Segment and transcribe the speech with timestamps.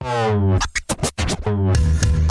[0.00, 0.62] Thank
[1.46, 2.27] you.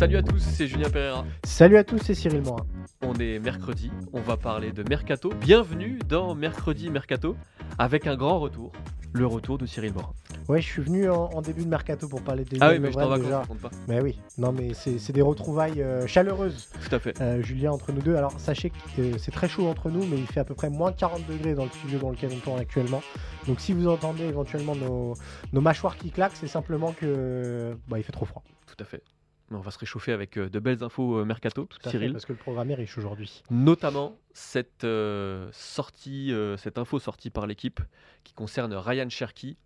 [0.00, 1.26] Salut à tous, c'est Julien Pereira.
[1.44, 2.64] Salut à tous, c'est Cyril Morin.
[3.02, 5.30] On est mercredi, on va parler de Mercato.
[5.42, 7.36] Bienvenue dans Mercredi Mercato
[7.78, 8.72] avec un grand retour,
[9.12, 10.14] le retour de Cyril Morin.
[10.48, 12.90] Ouais, je suis venu en, en début de mercato pour parler des Ah oui, mais
[12.90, 13.42] je t'en déjà.
[13.46, 13.70] compte pas.
[13.88, 17.20] Mais oui, non mais c'est c'est des retrouvailles euh, chaleureuses, Tout à fait.
[17.20, 18.16] euh, Julien, entre nous deux.
[18.16, 20.92] Alors sachez que c'est très chaud entre nous, mais il fait à peu près moins
[20.92, 23.02] 40 degrés dans le studio dans lequel on tourne actuellement.
[23.46, 25.14] Donc si vous entendez éventuellement nos,
[25.52, 28.42] nos mâchoires qui claquent, c'est simplement que bah, il fait trop froid.
[28.66, 29.02] Tout à fait.
[29.50, 31.90] Mais on va se réchauffer avec euh, de belles infos euh, Mercato, Tout à fait,
[31.90, 32.12] Cyril.
[32.12, 33.42] parce que le programme est riche aujourd'hui.
[33.50, 37.80] Notamment cette euh, sortie, euh, cette info sortie par l'équipe
[38.22, 39.56] qui concerne Ryan Cherky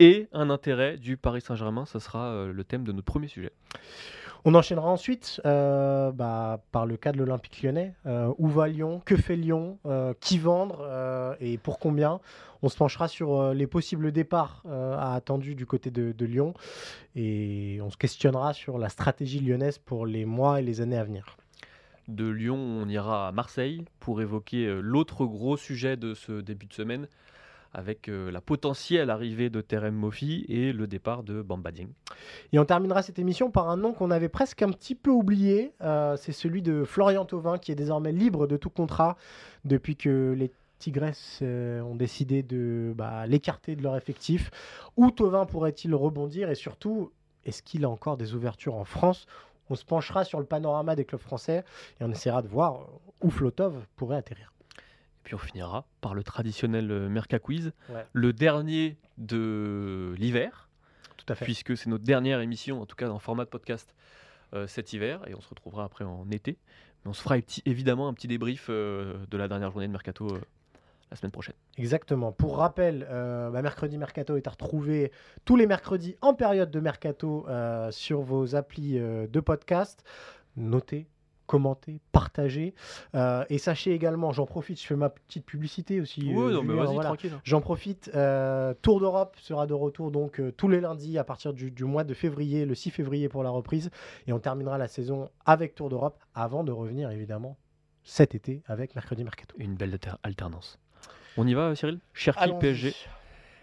[0.00, 1.86] et un intérêt du Paris Saint-Germain.
[1.86, 3.52] Ça sera euh, le thème de notre premier sujet.
[4.44, 7.94] On enchaînera ensuite euh, bah, par le cas de l'Olympique lyonnais.
[8.06, 9.02] Euh, où va Lyon?
[9.04, 9.78] Que fait Lyon?
[9.86, 11.36] Euh, Qui vendre?
[11.40, 12.20] Et pour combien?
[12.62, 16.54] On se penchera sur les possibles départs à attendus du côté de, Lyon.
[17.14, 21.04] Et on se questionnera sur la stratégie lyonnaise pour les mois et les années à
[21.04, 21.36] venir.
[22.08, 26.72] De Lyon, on ira à Marseille pour évoquer l'autre gros sujet de ce début de
[26.72, 27.06] semaine
[27.72, 31.88] avec euh, la potentielle arrivée de Terem Moffi et le départ de Bamba Dieng.
[32.52, 35.72] Et on terminera cette émission par un nom qu'on avait presque un petit peu oublié.
[35.82, 39.16] Euh, c'est celui de Florian Thauvin, qui est désormais libre de tout contrat
[39.64, 44.50] depuis que les Tigresses euh, ont décidé de bah, l'écarter de leur effectif.
[44.96, 47.12] Où Thauvin pourrait-il rebondir Et surtout,
[47.44, 49.26] est-ce qu'il a encore des ouvertures en France?
[49.70, 51.64] On se penchera sur le panorama des clubs français
[52.00, 52.86] et on essaiera de voir
[53.20, 54.52] où Flotov pourrait atterrir.
[55.28, 58.06] Puis on finira par le traditionnel euh, Merca Quiz, Ouais.
[58.14, 60.70] le dernier de l'hiver,
[61.18, 61.44] Tout à fait.
[61.44, 63.94] puisque c'est notre dernière émission, en tout cas en format de podcast
[64.54, 66.56] euh, cet hiver, et on se retrouvera après en été.
[67.04, 67.36] Mais on se fera
[67.66, 70.40] évidemment un petit débrief euh, de la dernière journée de Mercato euh,
[71.10, 71.54] la semaine prochaine.
[71.76, 72.32] Exactement.
[72.32, 75.12] Pour rappel, euh, bah, Mercredi Mercato est à retrouver
[75.44, 80.02] tous les mercredis en période de Mercato euh, sur vos applis euh, de podcast.
[80.56, 81.06] Notez,
[81.48, 82.74] commentez, partagez.
[83.16, 86.20] Euh, et sachez également, j'en profite, je fais ma petite publicité aussi.
[86.30, 87.08] euh, non, mais Julien, vas-y, voilà.
[87.08, 87.32] tranquille.
[87.42, 88.10] J'en profite.
[88.14, 91.82] euh, Tour d'Europe sera de retour donc euh, tous les lundis à partir du, du
[91.84, 93.90] mois de février, le 6 février pour la reprise.
[94.28, 97.56] Et on terminera la saison avec Tour d'Europe avant de revenir évidemment
[98.04, 99.56] cet été avec Mercredi Mercato.
[99.58, 100.78] Une belle alter- alternance.
[101.36, 101.98] On y va, Cyril?
[102.14, 102.52] Cherki.
[102.60, 102.94] PSG.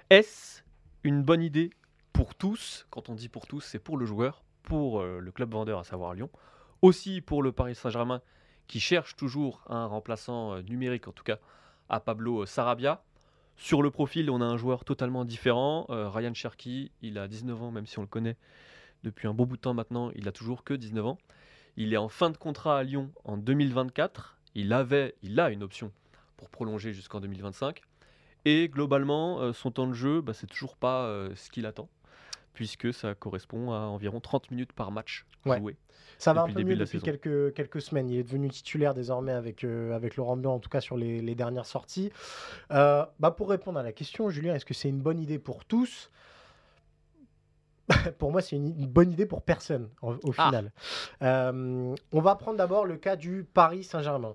[0.09, 0.62] Est-ce
[1.03, 1.69] une bonne idée
[2.13, 2.88] pour tous?
[2.90, 5.84] Quand on dit pour tous, c'est pour le joueur, pour euh, le club vendeur, à
[5.84, 6.29] savoir Lyon,
[6.85, 8.22] aussi pour le Paris Saint-Germain
[8.68, 11.40] qui cherche toujours un remplaçant euh, numérique, en tout cas
[11.90, 13.03] à Pablo euh, Sarabia.
[13.57, 15.88] Sur le profil, on a un joueur totalement différent.
[15.90, 18.38] Euh, Ryan Cherky, il a 19 ans, même si on le connaît
[19.03, 21.18] depuis un bon bout de temps maintenant, il a toujours que 19 ans.
[21.75, 24.38] Il est en fin de contrat à Lyon en 2024.
[24.53, 25.91] Il avait, il a une option
[26.38, 27.81] pour prolonger jusqu'en 2025.
[28.46, 31.90] Et globalement, son temps de jeu, bah, c'est toujours pas ce qu'il attend,
[32.53, 35.59] puisque ça correspond à environ 30 minutes par match Ouais.
[35.59, 35.75] joué.
[36.17, 38.09] Ça va un peu mieux de depuis quelques, quelques semaines.
[38.09, 41.19] Il est devenu titulaire désormais avec, euh, avec Laurent Blanc, en tout cas sur les,
[41.22, 42.09] les dernières sorties.
[42.72, 45.66] Euh, bah pour répondre à la question, Julien, est-ce que c'est une bonne idée pour
[45.66, 46.09] tous?
[48.17, 50.45] Pour moi, c'est une, une bonne idée pour personne, au Ah.
[50.47, 50.72] final.
[51.22, 54.34] Euh, on va prendre d'abord le cas du Paris Saint-Germain.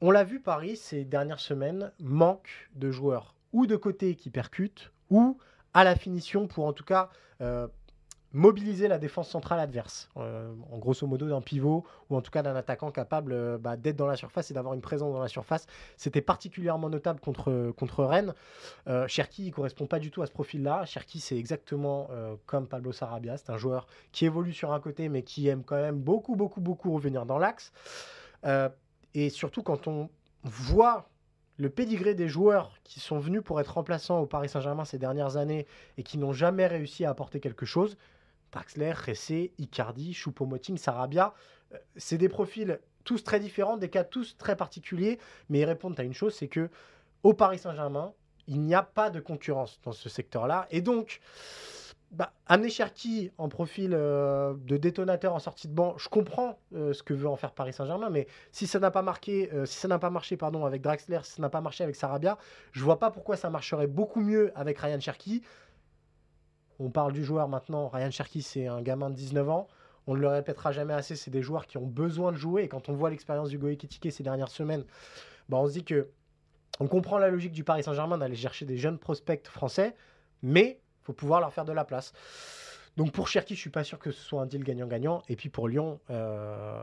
[0.00, 4.90] On l'a vu, Paris, ces dernières semaines, manque de joueurs ou de côté qui percutent,
[5.10, 5.38] ou
[5.74, 7.10] à la finition pour en tout cas
[8.36, 10.10] mobiliser la défense centrale adverse.
[10.18, 13.76] Euh, en grosso modo d'un pivot ou en tout cas d'un attaquant capable euh, bah,
[13.76, 15.66] d'être dans la surface et d'avoir une présence dans la surface.
[15.96, 18.34] C'était particulièrement notable contre, contre Rennes.
[18.88, 20.84] Euh, Cherki ne correspond pas du tout à ce profil-là.
[20.84, 23.38] Cherki, c'est exactement euh, comme Pablo Sarabia.
[23.38, 26.60] C'est un joueur qui évolue sur un côté mais qui aime quand même beaucoup, beaucoup,
[26.60, 27.72] beaucoup revenir dans l'axe.
[29.14, 30.08] Et surtout quand on
[30.44, 31.08] voit
[31.56, 35.36] le pédigré des joueurs qui sont venus pour être remplaçants au Paris Saint-Germain ces dernières
[35.36, 35.66] années
[35.96, 37.96] et qui n'ont jamais réussi à apporter quelque chose,
[38.52, 41.34] Draxler, Ressé, Icardi, Choupo-Moting, Sarabia,
[41.72, 45.98] euh, c'est des profils tous très différents, des cas tous très particuliers, mais ils répondent
[45.98, 46.70] à une chose, c'est que
[47.22, 48.12] au Paris Saint-Germain,
[48.48, 51.20] il n'y a pas de concurrence dans ce secteur-là, et donc
[52.12, 56.92] bah, amener Cherki en profil euh, de détonateur en sortie de banc, je comprends euh,
[56.92, 59.88] ce que veut en faire Paris Saint-Germain, mais si ça n'a pas marqué, si ça
[59.88, 62.38] n'a pas marché pardon avec Draxler, si ça n'a pas marché avec Sarabia,
[62.72, 65.42] je vois pas pourquoi ça marcherait beaucoup mieux avec Ryan Cherki.
[66.78, 67.88] On parle du joueur maintenant.
[67.88, 69.68] Ryan Cherki, c'est un gamin de 19 ans.
[70.06, 71.16] On ne le répétera jamais assez.
[71.16, 72.62] C'est des joueurs qui ont besoin de jouer.
[72.62, 74.84] Et quand on voit l'expérience du Ekitike ces dernières semaines,
[75.48, 76.08] bah, on se dit que
[76.78, 79.96] on comprend la logique du Paris Saint-Germain d'aller chercher des jeunes prospects français,
[80.42, 82.12] mais faut pouvoir leur faire de la place.
[82.96, 85.22] Donc pour Cherki, je suis pas sûr que ce soit un deal gagnant-gagnant.
[85.28, 86.82] Et puis pour Lyon, euh,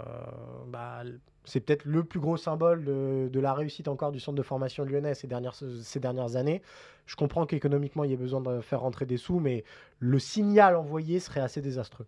[0.68, 1.04] bah,
[1.44, 5.15] c'est peut-être le plus gros symbole de, la réussite encore du centre de formation lyonnais
[5.15, 6.62] ces dernières, ces dernières années.
[7.07, 9.63] Je comprends qu'économiquement, il y ait besoin de faire rentrer des sous, mais
[10.00, 12.06] le signal envoyé serait assez désastreux.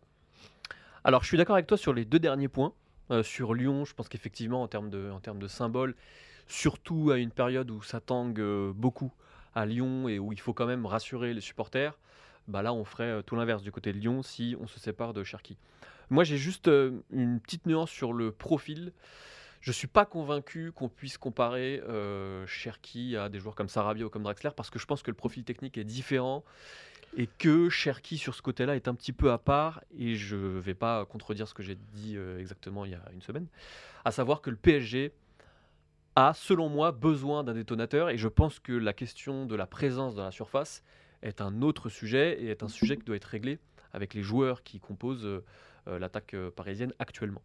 [1.04, 2.74] Alors je suis d'accord avec toi sur les deux derniers points.
[3.12, 5.96] Euh, sur Lyon, je pense qu'effectivement, en termes de, en termes de symbole,
[6.48, 9.12] surtout à une période où ça tangue euh, beaucoup
[9.54, 11.98] à Lyon et où il faut quand même rassurer les supporters,
[12.48, 15.14] bah là on ferait euh, tout l'inverse du côté de Lyon si on se sépare
[15.14, 15.58] de Cherki.
[16.10, 18.94] Moi j'ai juste euh, une petite nuance sur le profil.
[19.62, 24.06] Je ne suis pas convaincu qu'on puisse comparer euh, Cherki à des joueurs comme Sarabia
[24.06, 26.44] ou comme Draxler parce que je pense que le profil technique est différent
[27.18, 30.60] et que Cherki sur ce côté-là est un petit peu à part et je ne
[30.60, 33.48] vais pas contredire ce que j'ai dit exactement il y a une semaine,
[34.04, 35.14] à savoir que le PSG
[36.16, 38.10] a, selon moi, besoin d'un détonateur.
[38.10, 40.84] Et je pense que la question de la présence dans la surface
[41.22, 43.60] est un autre sujet et est un sujet qui doit être réglé
[43.94, 45.44] avec les joueurs qui composent euh,
[45.88, 47.42] euh, l'attaque euh, parisienne actuellement.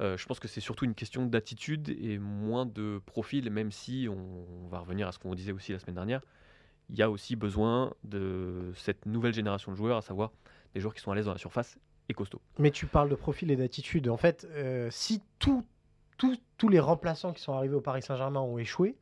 [0.00, 4.66] je pense que c'est surtout une question d'attitude et moins de profil, même si on,
[4.68, 6.22] va revenir à ce qu'on disait aussi la semaine dernière.
[6.88, 10.32] Il y a aussi besoin de cette nouvelle génération de joueurs, à savoir
[10.74, 11.78] des joueurs qui sont à l'aise dans la surface
[12.08, 12.40] et costauds.
[12.58, 14.08] Mais tu parles de profil et d'attitude.
[14.08, 14.48] En fait,
[14.88, 15.66] si tout
[16.16, 18.96] tous les remplaçants qui sont arrivés au Paris Saint-Germain ont échoué.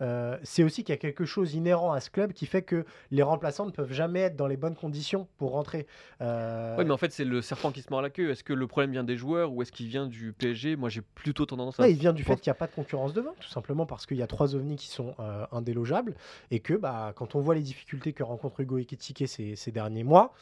[0.00, 2.84] Euh, c'est aussi qu'il y a quelque chose inhérent à ce club qui fait que
[3.10, 5.86] les remplaçants ne peuvent jamais être dans les bonnes conditions pour rentrer.
[6.20, 8.30] Euh, oui, mais en fait, c'est le serpent qui se mord la queue.
[8.30, 11.02] Est-ce que le problème vient des joueurs ou est-ce qu'il vient du PSG Moi, j'ai
[11.02, 11.88] plutôt tendance à.
[11.88, 14.16] il vient du fait qu'il n'y a pas de concurrence devant, tout simplement parce qu'il
[14.16, 16.14] y a trois ovnis qui sont euh, indélogeables
[16.50, 20.04] et que bah, quand on voit les difficultés que rencontre Hugo Ekitike ces, ces derniers
[20.04, 20.32] mois,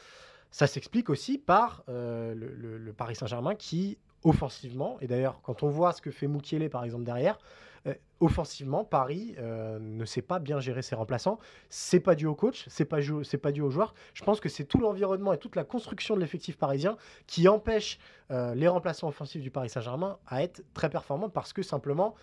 [0.51, 4.97] ça s'explique aussi par le, Paris Saint-Germain qui offensivement.
[5.01, 7.39] Et d'ailleurs, quand on voit ce que fait Moukielé, par exemple, derrière, euh,
[8.19, 11.39] offensivement, Paris euh, ne sait pas bien gérer ses remplaçants.
[11.69, 13.93] C'est pas dû au coach, c'est pas, c'est pas dû aux joueurs.
[14.13, 16.97] Je pense que c'est tout l'environnement et toute la construction de l'effectif parisien
[17.27, 17.99] qui empêche
[18.31, 22.15] euh, les remplaçants offensifs du Paris Saint-Germain à être très performants parce que simplement,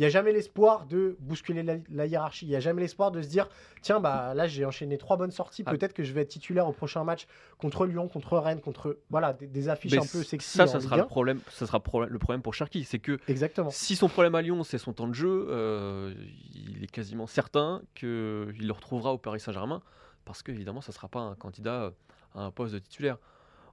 [0.00, 2.46] il n'y a jamais l'espoir de bousculer la, hiérarchie.
[2.46, 3.50] Il n'y a jamais l'espoir de se dire
[3.82, 5.62] tiens, bah là, j'ai enchaîné trois bonnes sorties.
[5.66, 5.72] Ah.
[5.72, 7.26] Peut-être que je vais être titulaire au prochain match
[7.58, 8.96] contre Lyon, contre Rennes, contre.
[9.10, 10.56] Voilà, des, affiches un peu sexy.
[10.56, 12.84] Ça, ça sera, le problème, ça sera le problème pour Cherki.
[12.84, 13.68] C'est que Exactement.
[13.68, 16.14] si son problème à Lyon, c'est son temps de jeu, euh,
[16.54, 19.82] il est quasiment certain qu'il le retrouvera au Paris Saint-Germain.
[20.24, 21.92] Parce qu'évidemment, ça ne sera pas un candidat
[22.34, 23.18] à un poste de titulaire.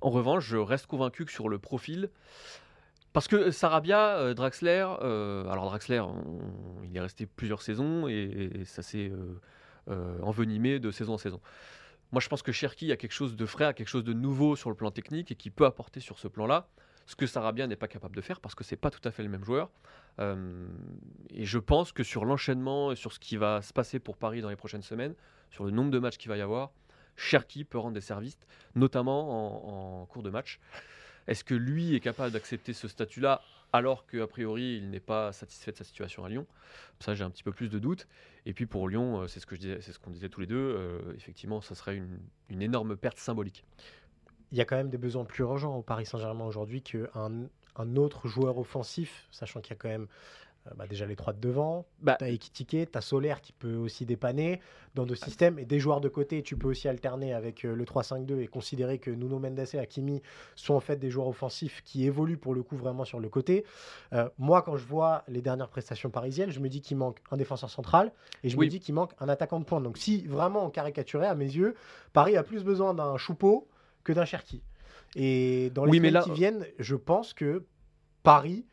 [0.02, 2.10] En revanche, je reste convaincu que sur le profil,
[3.18, 6.04] parce que Sarabia, euh, Draxler, euh, alors Draxler,
[6.84, 9.12] il est resté plusieurs saisons et, ça s'est
[9.90, 11.42] euh, envenimé de saison en saison.
[12.12, 14.56] Moi, je pense que Cherki a quelque chose de frais, a quelque chose de nouveau
[14.56, 16.68] sur le plan technique et qui peut apporter sur ce plan-là
[17.08, 19.24] ce que Sarabia n'est pas capable de faire parce que c'est pas tout à fait
[19.24, 19.72] le même joueur.
[20.20, 24.42] et je pense que sur l'enchaînement et sur ce qui va se passer pour Paris
[24.42, 25.16] dans les prochaines semaines,
[25.50, 26.70] sur le nombre de matchs qu'il va y avoir,
[27.16, 28.38] Cherki peut rendre des services,
[28.76, 30.60] notamment en cours de match.
[31.28, 33.42] Est-ce que lui est capable d'accepter ce statut-là
[33.74, 36.46] alors qu'a priori il n'est pas satisfait de sa situation à Lyon?
[37.00, 38.08] Ça, j'ai un petit peu plus de doutes.
[38.46, 40.56] Et puis pour Lyon, euh, c'est ce que ce qu'on disait tous les deux.
[40.56, 43.66] Euh, effectivement, ça serait une, énorme perte symbolique.
[44.52, 47.96] Il y a quand même des besoins plus urgents au Paris Saint-Germain aujourd'hui qu'un un
[47.96, 50.08] autre joueur offensif, sachant qu'il y a quand même
[50.76, 53.76] bah, déjà les trois de devant, bah, tu as Ekitike, tu as Solaire qui peut
[53.76, 54.60] aussi dépanner
[54.96, 57.86] dans deux systèmes et des joueurs de côté, tu peux aussi alterner avec euh, le
[57.86, 60.22] 3-5-2 et considérer que Nuno Mendes et Hakimi
[60.56, 63.66] sont en fait des joueurs offensifs qui évoluent pour le coup vraiment sur le côté.
[64.14, 67.38] Euh, moi, quand je vois les dernières prestations parisiennes, je me dis qu'il manque un
[67.38, 68.12] défenseur central
[68.44, 69.84] et je me dis qu'il manque un attaquant de pointe.
[69.84, 71.76] Donc si vraiment on caricaturait, à mes yeux,
[72.14, 73.68] Paris a plus besoin d'un Choupeau
[74.04, 74.64] que d'un Cherki.
[75.16, 77.66] Et dans les oui, semaines qui viennent, je pense que
[78.24, 78.66] Paris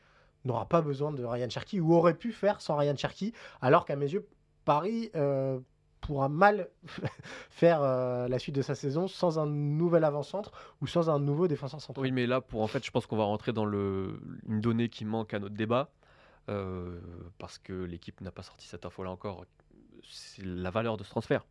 [0.44, 3.96] n'aura pas besoin de Ryan Cherky ou aurait pu faire sans Ryan Cherky, alors qu'à
[3.96, 4.26] mes yeux,
[4.64, 5.58] Paris euh,
[6.00, 6.68] pourra mal
[7.50, 11.48] faire euh, la suite de sa saison sans un nouvel avant-centre ou sans un nouveau
[11.48, 12.02] défenseur central.
[12.02, 15.04] Oui, mais là, pour en fait, je pense qu'on va rentrer dans une donnée qui
[15.04, 15.90] manque à notre débat,
[16.48, 17.00] euh,
[17.38, 19.44] parce que l'équipe n'a pas sorti cette info-là encore.
[20.02, 21.46] C'est la valeur de ce transfert.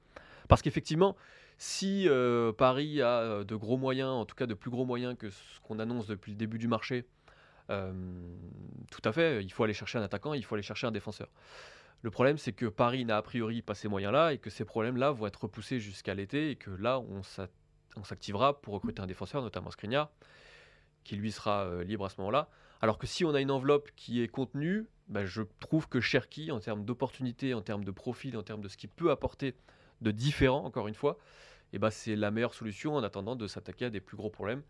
[0.48, 1.16] Parce qu'effectivement,
[1.58, 2.08] si
[2.58, 5.80] Paris a de gros moyens, en tout cas de plus gros moyens que ce qu'on
[5.80, 7.08] annonce depuis le début du marché,
[7.68, 11.28] tout à fait, il faut aller chercher un attaquant, il faut aller chercher un défenseur.
[12.04, 15.12] Le problème, c'est que Paris n'a a priori pas ces moyens-là et que ces problèmes-là
[15.12, 17.24] vont être repoussés jusqu'à l'été et que là, on
[18.04, 20.12] s'activera pour recruter un défenseur, notamment Skriniar,
[21.06, 22.50] qui lui sera euh, libre à ce moment-là.
[22.82, 26.52] Alors que si on a une enveloppe qui est contenue, bah, je trouve que Cherki,
[26.52, 29.56] en termes d'opportunités, en termes de profil, en termes de ce qu'il peut apporter
[30.02, 31.18] de différent, encore une fois,
[31.72, 34.64] et bah, c'est la meilleure solution en attendant de s'attaquer à des plus gros problèmes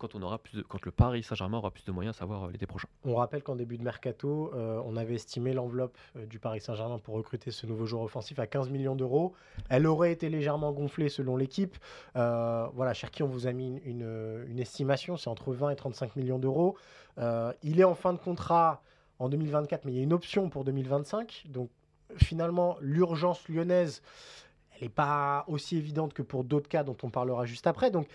[0.00, 2.88] quand, on le Paris Saint-Germain aura plus de moyens, à savoir euh, l'été prochain.
[3.04, 6.98] On rappelle qu'en début de mercato, euh, on avait estimé l'enveloppe euh, du Paris Saint-Germain
[6.98, 9.34] pour recruter ce nouveau joueur offensif à 15 millions d'euros.
[9.68, 11.76] Elle aurait été légèrement gonflée selon l'équipe.
[12.16, 16.38] Euh, voilà, Cherki, on vous a mis une, estimation, c'est entre 20 et 35 millions
[16.38, 16.76] d'euros.
[17.62, 18.82] Il est en fin de contrat
[19.18, 21.44] en 2024, mais il y a une option pour 2025.
[21.48, 21.70] Donc
[22.16, 24.02] finalement, l'urgence lyonnaise,
[24.80, 27.90] elle n'est pas aussi évidente que pour d'autres cas dont on parlera juste après.
[27.90, 28.08] Donc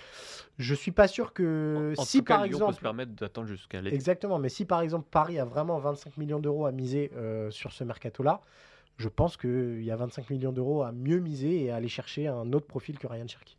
[0.57, 3.11] je suis pas sûr que En si tout cas, par Lyon peut exemple se permettre
[3.13, 3.95] d'attendre jusqu'à l'été.
[3.95, 7.71] Exactement, mais si par exemple Paris a vraiment 25 millions d'euros à miser euh, sur
[7.71, 8.41] ce mercato-là,
[8.97, 12.27] je pense qu'il y a 25 millions d'euros à mieux miser et à aller chercher
[12.27, 13.57] un autre profil que Ryan Cherky.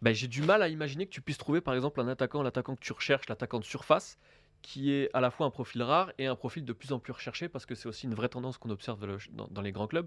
[0.00, 2.76] Bah, j'ai du mal à imaginer que tu puisses trouver par exemple un attaquant, l'attaquant
[2.76, 4.16] que tu recherches, l'attaquant de surface,
[4.62, 7.12] qui est à la fois un profil rare et un profil de plus en plus
[7.12, 8.98] recherché parce que c'est aussi une vraie tendance qu'on observe
[9.30, 10.06] dans, les grands clubs.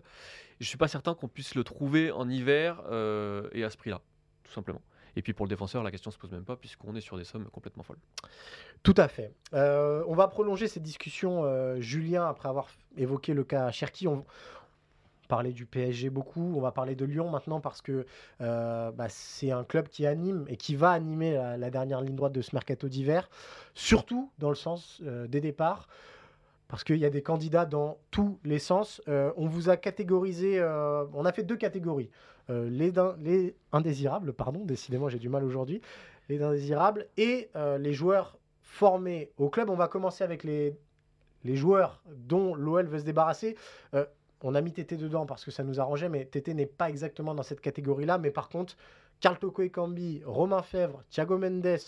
[0.60, 4.02] Je suis pas certain qu'on puisse le trouver en hiver euh, et à ce prix-là,
[4.44, 4.82] tout simplement.
[5.16, 7.24] Et puis pour le défenseur, la question se pose même pas puisqu'on est sur des
[7.24, 8.00] sommes complètement folles.
[8.84, 9.34] Tout à fait.
[9.54, 14.08] Euh, on va prolonger cette discussion, euh, Julien, après avoir évoqué le cas Cherki.
[14.08, 14.26] On
[15.32, 18.06] parlait du PSG beaucoup, on va parler de Lyon maintenant parce que
[18.42, 22.34] euh, bah, c'est un club qui anime et qui va animer la, dernière ligne droite
[22.34, 23.30] de ce mercato d'hiver,
[23.74, 25.88] surtout dans le sens euh, des départs.
[26.68, 29.02] Parce qu'il y a des candidats dans tous les sens.
[29.08, 32.10] Euh, on vous a catégorisé, on a fait deux catégories.
[32.50, 32.92] Les,
[33.72, 35.80] indésirables, pardon, décidément j'ai du mal aujourd'hui,
[36.28, 39.70] les indésirables et les joueurs formés au club.
[39.70, 40.76] On va commencer avec les
[41.46, 43.56] joueurs dont l'OL veut se débarrasser.
[44.44, 47.34] On a mis Tété dedans parce que ça nous arrangeait, mais Tété n'est pas exactement
[47.36, 48.18] dans cette catégorie-là.
[48.18, 48.76] Mais par contre,
[49.20, 51.80] Karl Toko Ekambi, Romain Fèvre, Thiago Mendes,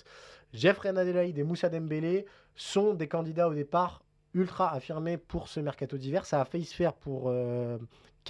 [0.53, 5.97] Jeffrey Adelaide et Moussa Dembélé sont des candidats au départ ultra affirmés pour ce mercato
[5.97, 6.25] d'hiver.
[6.25, 7.77] Ça a failli se faire pour, euh,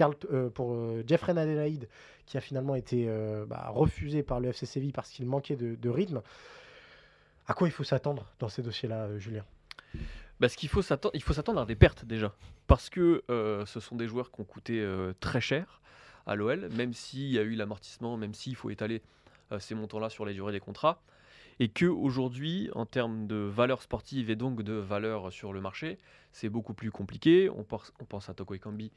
[0.00, 1.88] euh, euh, Jeffrey Adelaide,
[2.26, 3.06] qui a finalement été
[3.46, 6.22] bah, refusé par le FC Séville parce qu'il manquait de, rythme.
[7.46, 9.44] À quoi il faut s'attendre dans ces dossiers-là, Julien?
[10.40, 12.34] Bah, ce qu'il faut s'attendre, il faut s'attendre à des pertes déjà,
[12.66, 15.80] parce que euh, ce sont des joueurs qui ont coûté euh, très cher
[16.26, 19.02] à l'OL, même s'il y a eu l'amortissement, même s'il faut étaler
[19.52, 21.00] euh, ces montants-là sur les durées des contrats,
[21.60, 25.98] et que aujourd'hui, en termes de valeur sportive et donc de valeur sur le marché,
[26.32, 27.48] c'est beaucoup plus compliqué.
[27.48, 28.90] On pense, on pense à Toko Ekambi,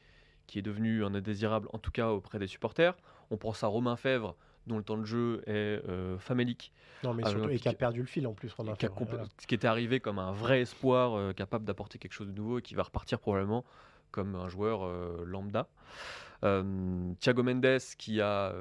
[0.47, 2.95] qui est devenu un indésirable, en tout cas auprès des supporters.
[3.29, 4.35] On pense à Romain Fèvre,
[4.67, 6.71] dont le temps de jeu est euh, famélique,
[7.03, 9.25] Non, mais Ah, surtout, et qui a perdu le fil en plus, qui, a voilà.
[9.47, 12.61] qui était arrivé comme un vrai espoir euh, capable d'apporter quelque chose de nouveau et
[12.61, 13.65] qui va repartir probablement
[14.11, 15.67] comme un joueur euh, lambda.
[16.41, 18.53] Thiago Mendes qui a,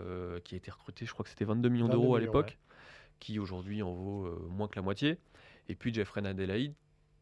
[0.45, 2.77] qui a été recruté, je crois que c'était 22 millions 22 d'euros à l'époque, ouais.
[3.21, 5.19] qui aujourd'hui en vaut moins que la moitié.
[5.69, 6.73] Et puis Jeffrey Adelaide,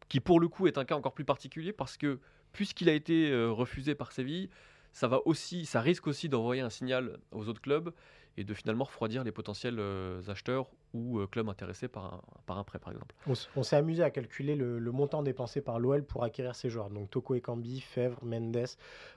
[0.07, 2.19] qui pour le coup est un cas encore plus particulier parce que
[2.53, 4.49] puisqu'il a été refusé par Séville,
[4.93, 7.91] ça va aussi, ça risque aussi d'envoyer un signal aux autres clubs
[8.37, 12.57] et de finalement refroidir les potentiels euh, acheteurs ou euh, clubs intéressés par un, par
[12.57, 13.15] un prêt par exemple.
[13.55, 16.89] On, s'est amusé à calculer le, le montant dépensé par l'OL pour acquérir ces joueurs.
[16.89, 18.67] Donc Toko Ekambi, Fèvre, Mendes,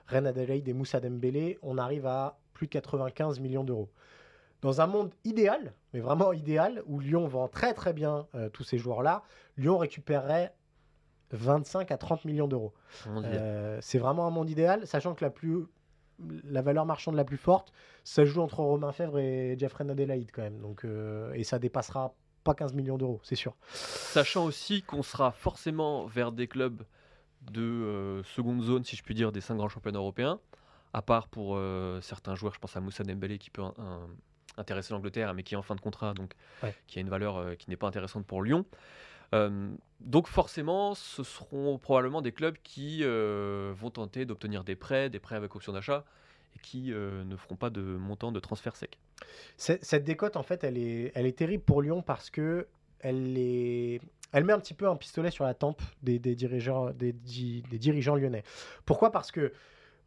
[0.07, 1.57] Ren Adelaide et Moussa Dembélé.
[1.61, 3.89] On arrive à plus de 95 millions d'euros.
[4.61, 8.63] Dans un monde idéal, mais vraiment idéal, où Lyon vend très très bien euh, tous
[8.63, 9.23] ces joueurs-là,
[9.57, 10.53] Lyon récupérerait
[11.31, 12.73] 25 à 30 millions d'euros.
[13.07, 15.65] Euh, c'est vraiment un monde idéal, sachant que la, plus,
[16.43, 17.71] la valeur marchande la plus forte,
[18.03, 20.59] ça joue entre Romain Fèvre et Jeffrey Adelaide quand même.
[20.59, 23.55] Donc, euh, et ça dépassera pas 15 millions d'euros, c'est sûr.
[23.73, 26.83] Sachant aussi qu'on sera forcément vers des clubs
[27.51, 30.39] de euh, seconde zone, si je puis dire, des cinq grands championnats européens,
[30.93, 34.07] à part pour euh, certains joueurs, je pense à Moussa Dembélé qui peut un- un-
[34.57, 36.33] intéresser l'Angleterre, mais qui est en fin de contrat, donc
[36.63, 36.75] Ouais.
[36.87, 38.65] qui a une valeur qui n'est pas intéressante pour Lyon.
[39.33, 39.69] Euh,
[39.99, 45.19] donc forcément, ce seront probablement des clubs qui euh, vont tenter d'obtenir des prêts, des
[45.19, 46.05] prêts avec option d'achat,
[46.55, 48.97] et qui euh, ne feront pas de montant de transfert sec.
[49.57, 52.67] Cette décote, en fait, elle est, terrible pour Lyon parce que
[53.01, 56.95] elle, met un petit peu un pistolet sur la tempe des dirigeants
[58.15, 58.43] lyonnais.
[58.85, 59.11] Pourquoi?
[59.11, 59.51] Parce que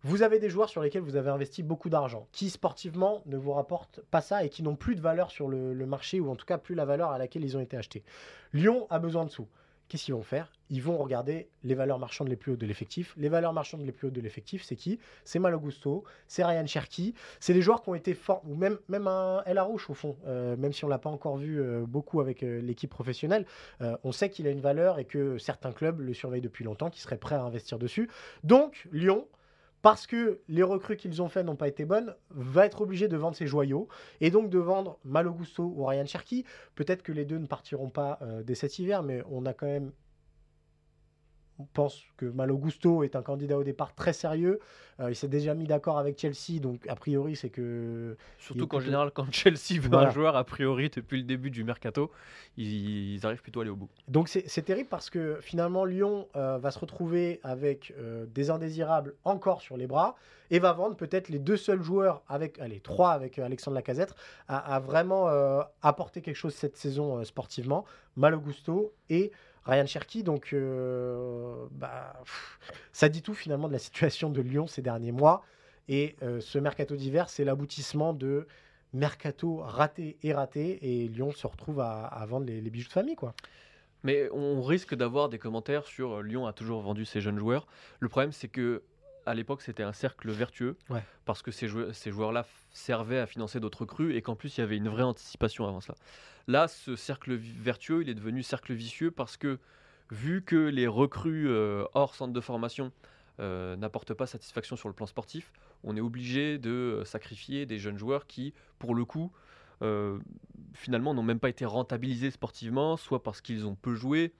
[0.04, 3.52] vous avez des joueurs sur lesquels vous avez investi beaucoup d'argent, qui sportivement ne vous
[3.52, 6.46] rapportent pas ça et qui n'ont plus de valeur sur le, marché, ou en tout
[6.46, 8.02] cas plus la valeur à laquelle ils ont été achetés.
[8.52, 9.46] Lyon a besoin de sous.
[9.88, 10.50] Qu'est-ce qu'ils vont faire?
[10.70, 13.14] Ils vont regarder les valeurs marchandes les plus hautes de l'effectif.
[13.18, 14.98] Les valeurs marchandes les plus hautes de l'effectif, c'est qui?
[15.24, 18.78] C'est Malo Gusto, c'est Ryan Cherky, c'est des joueurs qui ont été forts, ou même,
[19.06, 22.20] un El Arouche au fond, euh, même si on l'a pas encore vu euh, beaucoup
[22.20, 23.44] avec euh, l'équipe professionnelle,
[24.02, 27.00] on sait qu'il a une valeur et que certains clubs le surveillent depuis longtemps, qui
[27.00, 28.08] seraient prêts à investir dessus.
[28.44, 29.26] Donc, Lyon
[29.82, 33.16] parce que les recrues qu'ils ont faites n'ont pas été bonnes, va être obligé de
[33.16, 33.88] vendre ses joyaux
[34.20, 36.44] et donc de vendre Malo Gusto ou Ryan Cherky.
[36.76, 39.66] Peut-être que les deux ne partiront pas euh, dès cet hiver, mais on a quand
[39.66, 39.92] même
[41.72, 44.60] pense que Malo Gusto est un candidat au départ très sérieux.
[45.00, 48.16] Euh, il s'est déjà mis d'accord avec Chelsea, donc a priori c'est que.
[48.38, 52.10] Surtout qu'en général, quand Chelsea veut un joueur, a priori depuis le début du mercato,
[52.56, 53.88] ils, arrivent plutôt à aller au bout.
[54.08, 59.14] Donc c'est terrible parce que finalement Lyon euh, va se retrouver avec euh, des indésirables
[59.24, 60.14] encore sur les bras
[60.50, 64.14] et va vendre peut-être les deux seuls joueurs avec, allez trois avec Alexandre Lacazette
[64.48, 65.28] à, à vraiment
[65.80, 67.86] apporter quelque chose cette saison sportivement.
[68.16, 69.32] Malo Gusto et
[69.64, 70.22] Ryan Cherky.
[70.22, 72.14] Donc, euh, bah,
[72.92, 75.44] ça dit tout finalement de la situation de Lyon ces derniers mois.
[75.88, 78.46] Et euh, ce mercato d'hiver, c'est l'aboutissement de
[78.92, 80.78] mercato raté et raté.
[80.82, 83.34] Et Lyon se retrouve à, vendre les, bijoux de famille, quoi.
[84.04, 87.66] Mais on risque d'avoir des commentaires sur euh, Lyon a toujours vendu ses jeunes joueurs.
[88.00, 88.82] Le problème, c'est que
[89.26, 90.76] à l'époque, c'était un cercle vertueux
[91.24, 94.64] parce que ces, ces joueurs-là servaient à financer d'autres crues et qu'en plus, il y
[94.64, 95.94] avait une vraie anticipation avant ça.
[96.48, 99.58] Là, ce cercle vertueux, il est devenu cercle vicieux parce que
[100.10, 102.92] vu que les recrues euh, hors centre de formation
[103.40, 105.52] euh, n'apportent pas satisfaction sur le plan sportif,
[105.84, 109.32] on est obligé de euh, sacrifier des jeunes joueurs qui, pour le coup,
[110.74, 114.32] finalement n'ont même pas été rentabilisés sportivement, soit parce qu'ils ont peu joué,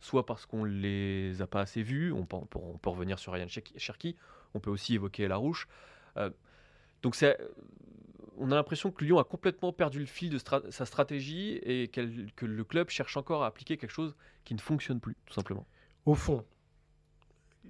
[0.00, 2.12] soit parce qu'on les a pas assez vus.
[2.12, 4.16] On peut, revenir sur Ryan Cherky,
[4.54, 5.68] on peut aussi évoquer Larouche.
[7.02, 7.36] donc c'est
[8.40, 12.46] on a l'impression que Lyon a complètement perdu le fil de sa stratégie et que
[12.46, 14.14] le club cherche encore à appliquer quelque chose
[14.44, 15.66] qui ne fonctionne plus, tout simplement.
[16.06, 16.44] Au fond,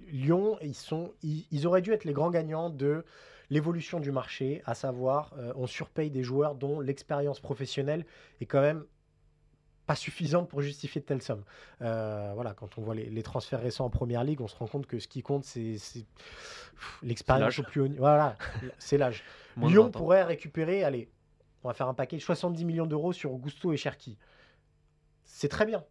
[0.07, 3.03] Lyon, ils, sont, ils, auraient dû être les grands gagnants de
[3.49, 8.05] l'évolution du marché, à savoir, euh, on surpaye des joueurs dont l'expérience professionnelle
[8.41, 8.85] est quand même
[9.89, 11.43] pas suffisante pour justifier de telles sommes.
[11.81, 14.85] Euh, voilà, quand on voit les, transferts récents en première ligue, on se rend compte
[14.85, 15.77] que ce qui compte, c'est
[17.01, 18.01] l'expérience au plus haut niveau.
[18.01, 18.37] Voilà,
[18.77, 19.23] c'est l'âge.
[19.57, 21.09] Lyon pourrait récupérer, allez,
[21.63, 24.19] on va faire un paquet 70 millions d'euros sur Gusto et Cherki.
[25.23, 25.83] C'est très bien.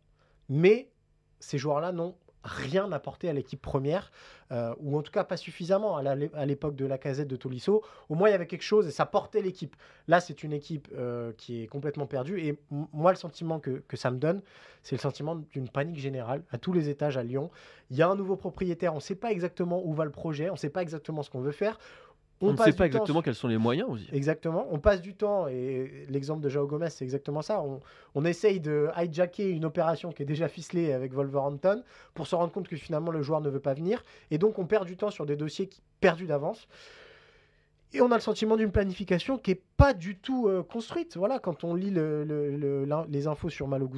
[0.49, 0.93] Mais
[1.41, 2.15] ces joueurs-là n'ont
[2.45, 4.11] rien apporté à l'équipe première,
[4.53, 7.83] euh, ou en tout cas pas suffisamment à l'époque de la casette de Tolisso.
[8.09, 9.77] Au moins, il y avait quelque chose et ça portait l'équipe.
[10.07, 12.41] Là, c'est une équipe euh, qui est complètement perdue.
[12.41, 14.41] Et moi, le sentiment que, que ça me donne,
[14.83, 17.51] c'est le sentiment d'une panique générale à tous les étages à Lyon.
[17.91, 20.49] Il y a un nouveau propriétaire, on ne sait pas exactement où va le projet,
[20.49, 21.79] on ne sait pas exactement ce qu'on veut faire.
[22.41, 24.09] On, ne sait pas exactement quels sont les moyens aussi.
[24.13, 24.67] Exactement.
[24.71, 27.63] On passe du temps, et l'exemple de Jao Gomez, c'est exactement ça.
[28.15, 31.83] On, essaye de hijacker une opération qui est déjà ficelée avec Wolverhampton
[32.15, 34.03] pour se rendre compte que finalement le joueur ne veut pas venir.
[34.31, 36.69] Et donc on perd du temps sur des dossiers qui, perdus d'avance.
[37.95, 41.17] Et on a le sentiment d'une planification qui n'est pas du tout euh, construite.
[41.17, 43.91] Voilà, quand on lit les infos sur Malo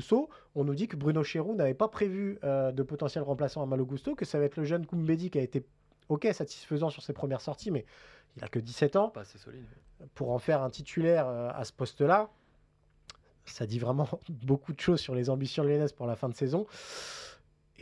[0.54, 3.86] on nous dit que Bruno Chéroux n'avait pas prévu euh, de potentiel remplaçant à Malo
[4.16, 5.64] que ça va être le jeune Koumbedi qui a été
[6.08, 7.84] ok satisfaisant sur ses premières sorties, mais
[8.36, 9.08] il a que 17 ans.
[9.08, 9.64] Pas assez solide.
[10.14, 12.30] Pour en faire un titulaire euh, à ce poste-là,
[13.44, 16.66] ça dit vraiment beaucoup de choses sur les ambitions lyonnaises pour la fin de saison.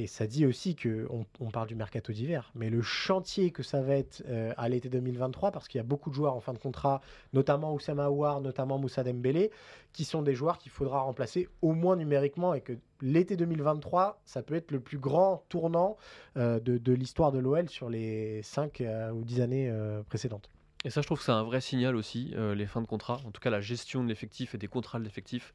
[0.00, 1.08] Et ça dit aussi que
[1.40, 4.88] on, parle du mercato d'hiver, mais le chantier que ça va être euh, à l'été
[4.88, 7.00] 2023, parce qu'il y a beaucoup de joueurs en fin de contrat,
[7.32, 9.50] notamment Oussama Aouar, notamment Moussa Dembélé,
[9.92, 14.44] qui sont des joueurs qu'il faudra remplacer au moins numériquement, et que l'été 2023, ça
[14.44, 15.96] peut être le plus grand tournant
[16.36, 19.72] euh, de, l'histoire de l'OL sur les 5 euh, ou 10 années
[20.08, 20.48] précédentes.
[20.84, 23.32] Et ça, je trouve que c'est un vrai signal aussi, les fins de contrat, en
[23.32, 25.52] tout cas la gestion de l'effectif et des contrats de l'effectif.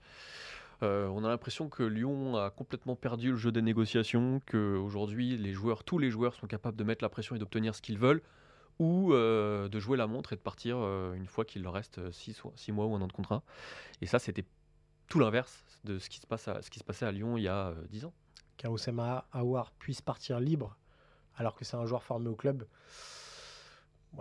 [0.82, 5.38] Euh, on a l'impression que Lyon a complètement perdu le jeu des négociations, que aujourd'hui
[5.38, 7.98] les joueurs, tous les joueurs sont capables de mettre la pression et d'obtenir ce qu'ils
[7.98, 8.22] veulent,
[8.80, 12.12] ou euh, de jouer la montre et de partir euh, une fois qu'il leur reste
[12.12, 13.44] 6 mois ou un an de contrat.
[14.02, 14.46] Et ça, c'était
[15.08, 18.14] tout l'inverse de ce qui, se passait à Lyon il y a 10 ans.
[18.58, 20.78] Qu'Aosema Aouar puisse partir libre
[21.36, 22.66] alors que c'est un joueur formé au club.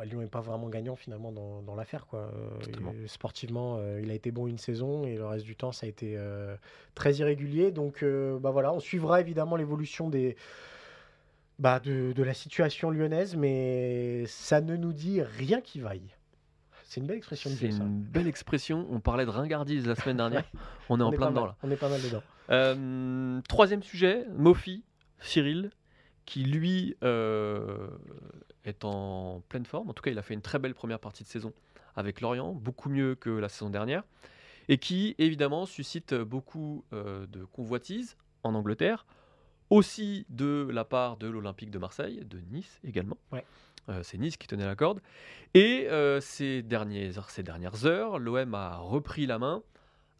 [0.05, 2.07] Lyon n'est pas vraiment gagnant finalement dans, l'affaire.
[2.07, 2.33] Quoi.
[2.35, 5.87] Euh, sportivement, euh, il a été bon une saison et le reste du temps, ça
[5.87, 6.57] a été euh,
[6.95, 7.71] très irrégulier.
[7.71, 10.37] Donc bah voilà, on suivra évidemment l'évolution des,
[11.59, 16.15] bah, de, la situation lyonnaise, mais ça ne nous dit rien qui vaille.
[16.85, 17.51] C'est une belle expression.
[17.51, 18.87] C'est une belle expression.
[18.91, 20.45] On parlait de ringardise la semaine dernière.
[20.89, 21.57] on est en plein dedans là.
[21.63, 23.43] On est pas mal dedans.
[23.49, 24.85] troisième sujet, Mofi,
[25.21, 25.71] Cyril,
[26.25, 29.91] qui lui est en pleine forme.
[29.91, 31.53] En tout cas, il a fait une très belle première partie de saison
[31.97, 34.05] avec Lorient, beaucoup mieux que la saison dernière,
[34.69, 39.07] et qui évidemment suscite beaucoup euh, de convoitises en Angleterre,
[39.71, 43.17] aussi de la part de l'Olympique de Marseille, de Nice également.
[43.89, 45.01] Euh, c'est Nice qui tenait la corde.
[45.55, 49.63] Et euh, ces, dernières, ces dernières heures, l'OM a repris la main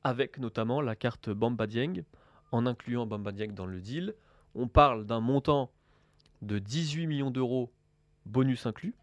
[0.05, 2.05] avec notamment la carte Bamba Dieng,
[2.51, 4.15] en incluant Bamba Dieng dans le deal.
[4.55, 5.71] On parle d'un montant
[6.43, 7.73] de 18 millions d'euros
[8.27, 8.95] bonus inclus,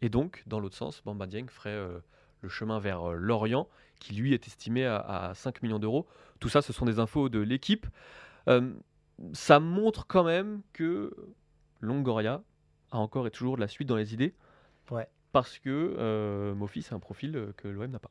[0.00, 1.98] Et donc, dans l'autre sens, Bamba Dieng ferait euh,
[2.40, 3.68] le chemin vers euh, Lorient,
[4.00, 6.06] qui lui est estimé à, à 5 millions d'euros.
[6.40, 7.86] Tout ça, ce sont des infos de l'équipe.
[8.48, 8.72] Euh,
[9.32, 11.14] ça montre quand même que
[11.80, 12.42] Longoria
[12.92, 14.34] a encore et toujours de la suite dans les idées.
[14.90, 15.08] Ouais.
[15.32, 18.10] Parce que Mofi, c'est un profil que l'OM n'a pas.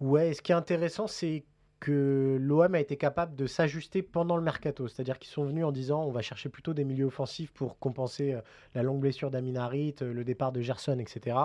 [0.00, 1.44] Ouais, et ce qui est intéressant, c'est
[1.80, 4.88] que l'OM a été capable de s'ajuster pendant le mercato.
[4.88, 8.32] C'est-à-dire qu'ils sont venus en disant on va chercher plutôt des milieux offensifs pour compenser
[8.32, 8.40] euh,
[8.74, 11.36] la longue blessure d'Aminarit, euh, le départ de Gerson, etc.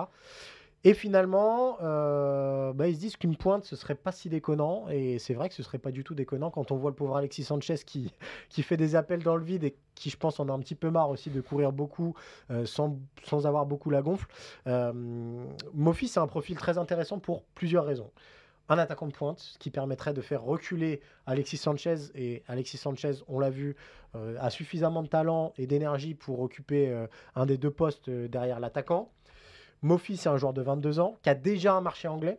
[0.82, 4.88] Et finalement, euh, bah, ils se disent qu'une pointe, ce serait pas si déconnant.
[4.88, 7.16] Et c'est vrai que ce serait pas du tout déconnant quand on voit le pauvre
[7.16, 8.10] Alexis Sanchez qui,
[8.48, 10.74] qui fait des appels dans le vide et qui, je pense, en a un petit
[10.74, 12.14] peu marre aussi de courir beaucoup
[12.64, 14.26] sans, sans avoir beaucoup la gonfle.
[14.66, 14.92] Euh,
[15.74, 18.10] Mofi, c'est un profil très intéressant pour plusieurs raisons.
[18.70, 21.96] Un attaquant de pointe, qui permettrait de faire reculer Alexis Sanchez.
[22.14, 23.74] Et Alexis Sanchez, on l'a vu,
[24.14, 28.28] euh, a suffisamment de talent et d'énergie pour occuper euh, un des deux postes euh,
[28.28, 29.10] derrière l'attaquant.
[29.82, 32.38] Mofi, c'est un joueur de 22 ans qui a déjà un marché anglais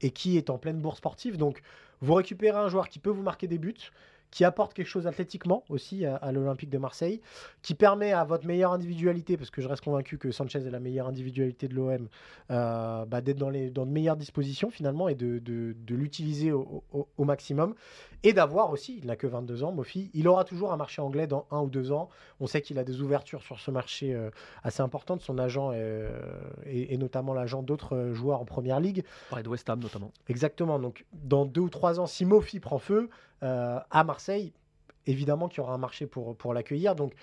[0.00, 1.36] et qui est en pleine bourse sportive.
[1.38, 1.60] Donc,
[2.00, 3.74] vous récupérez un joueur qui peut vous marquer des buts,
[4.32, 7.20] qui apporte quelque chose athlétiquement aussi à, à l'Olympique de Marseille,
[7.62, 10.80] qui permet à votre meilleure individualité, parce que je reste convaincu que Sanchez est la
[10.80, 12.08] meilleure individualité de l'OM,
[12.50, 16.50] euh, bah, d'être dans, les, dans de meilleures dispositions finalement et de, de- de l'utiliser
[16.50, 17.74] au, au- au maximum.
[18.24, 21.26] Et d'avoir aussi, il n'a que 22 ans, Mofi, il aura toujours un marché anglais
[21.26, 22.08] dans un ou deux ans.
[22.40, 24.30] On sait qu'il a des ouvertures sur ce marché euh,
[24.62, 25.20] assez importantes.
[25.20, 26.10] Son agent euh,
[26.64, 29.04] et, et notamment l'agent d'autres joueurs en première ligue.
[29.30, 30.10] Pareil de West Ham notamment.
[30.28, 30.78] Exactement.
[30.78, 33.10] Donc, dans deux ou trois ans, si Mofi prend feu
[33.42, 34.52] à Marseille,
[35.06, 36.94] évidemment qu'il y aura un marché pour, pour l'accueillir.
[36.94, 37.14] Donc,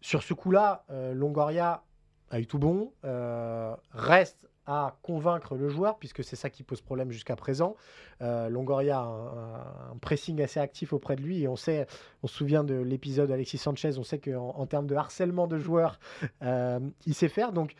[0.00, 1.82] sur ce coup-là, euh, Longoria
[2.30, 2.92] a eu tout bon.
[3.04, 7.74] euh, reste à convaincre le joueur, puisque c'est ça qui pose problème jusqu'à présent.
[8.20, 11.86] Euh, Longoria a un, pressing assez actif auprès de lui, et on sait,
[12.22, 15.56] on se souvient de l'épisode Alexis Sanchez, on sait qu'en en termes de harcèlement de
[15.56, 15.98] joueurs,
[16.42, 17.52] euh, il sait faire.
[17.52, 17.76] Donc,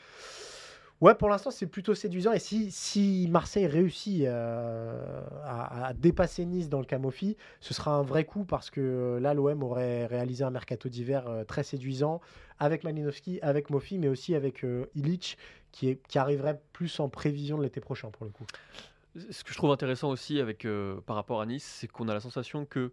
[1.01, 2.33] Ouais, pour l'instant, c'est plutôt séduisant.
[2.33, 8.03] Et si, si Marseille réussit euh, à, dépasser Nice dans le Camofi, ce sera un
[8.03, 12.21] vrai coup parce que euh, là, l'OM aurait réalisé un mercato d'hiver euh, très séduisant
[12.59, 15.39] avec Malinowski, avec Mofi, mais aussi avec Illich
[15.71, 18.45] qui, est, qui arriverait plus en prévision de l'été prochain pour le coup.
[19.31, 20.67] Ce que je trouve intéressant aussi avec,
[21.07, 22.93] par rapport à Nice, c'est qu'on a la sensation que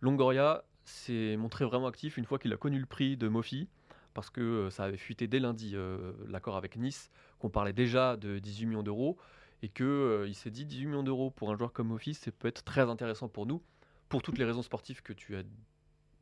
[0.00, 3.68] Longoria s'est montré vraiment actif une fois qu'il a connu le prix de Mofi,
[4.16, 8.16] parce que euh, ça avait fuité dès lundi euh, l'accord avec Nice, qu'on parlait déjà
[8.16, 9.18] de 18 millions d'euros,
[9.62, 12.48] et qu'il il s'est dit 18 millions d'euros pour un joueur comme Mofi, ça peut
[12.48, 13.62] être très intéressant pour nous,
[14.08, 15.42] pour toutes les raisons sportives que tu as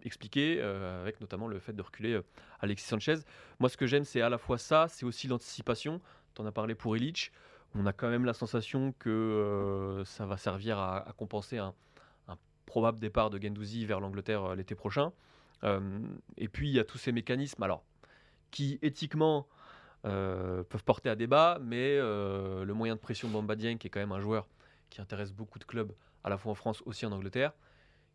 [0.03, 2.23] expliquées, euh, avec notamment le fait de reculer euh,
[2.61, 3.19] Alexis Sanchez.
[3.61, 6.01] Moi, ce que j'aime, c'est à la fois ça, c'est aussi l'anticipation.
[6.35, 7.31] Tu en as parlé pour Illich.
[7.77, 11.75] On a quand même la sensation que euh, ça va servir à, compenser un,
[12.67, 15.13] probable départ de Gendouzi vers l'Angleterre euh, l'été prochain.
[15.63, 16.01] Euh,
[16.37, 17.85] et puis, il y a tous ces mécanismes, alors,
[18.51, 19.47] qui éthiquement
[20.05, 23.87] euh, peuvent porter à débat, mais euh, le moyen de pression de Bamba Dieng, qui
[23.87, 24.47] est quand même un joueur
[24.91, 25.93] qui intéresse beaucoup de clubs,
[26.25, 27.53] à la fois en France, aussi en Angleterre,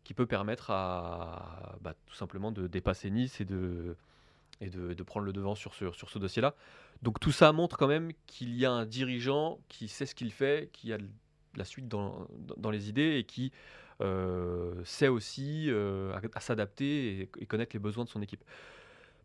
[0.04, 3.96] qui peut permettre bah, tout simplement de dépasser Nice et de,
[5.04, 6.54] prendre le devant sur ce, dossier-là.
[7.02, 10.32] Donc tout ça montre quand même qu'il y a un dirigeant qui sait ce qu'il
[10.32, 10.98] fait, qui a
[11.56, 12.26] la suite dans,
[12.70, 13.52] les idées et qui
[14.84, 18.44] sait aussi euh, à, s'adapter et, connaître les besoins de son équipe.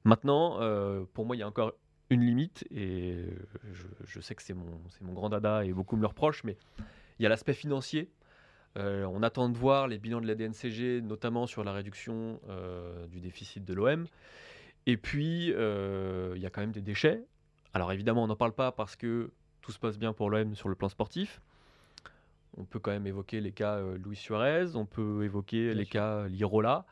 [0.03, 1.73] Maintenant, euh, pour moi, il y a encore
[2.09, 3.25] une limite et
[4.05, 6.57] je, sais que c'est mon, mon grand dada et beaucoup me le reprochent, mais
[7.19, 8.11] il y a l'aspect financier.
[8.77, 13.07] Euh, on attend de voir les bilans de la DNCG, notamment sur la réduction euh,
[13.07, 14.07] du déficit de l'OM.
[14.85, 17.23] Et puis, euh, il y a quand même des déchets.
[17.73, 20.69] Alors évidemment, on n'en parle pas parce que tout se passe bien pour l'OM sur
[20.69, 21.41] le plan sportif.
[22.57, 25.85] On peut quand même évoquer les cas euh, Luis Suarez, on peut évoquer Bien les
[25.85, 25.91] sûr.
[25.93, 26.85] cas Lirola,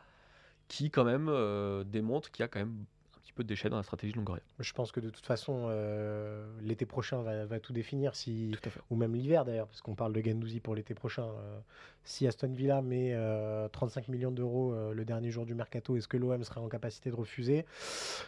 [0.68, 3.70] qui quand même euh, démontrent qu'il y a quand même un petit peu de déchets
[3.70, 4.42] dans la stratégie de Longoria.
[4.60, 8.70] Je pense que de toute façon, euh, l'été prochain va, va tout définir, si, Tout
[8.90, 11.24] ou même l'hiver d'ailleurs, parce qu'on parle de Gendouzi pour l'été prochain.
[11.26, 11.60] euh,
[12.04, 16.08] si Aston Villa met euh, 35 millions d'euros euh, le dernier jour du mercato, est-ce
[16.10, 17.66] que l'OM serait en capacité de refuser?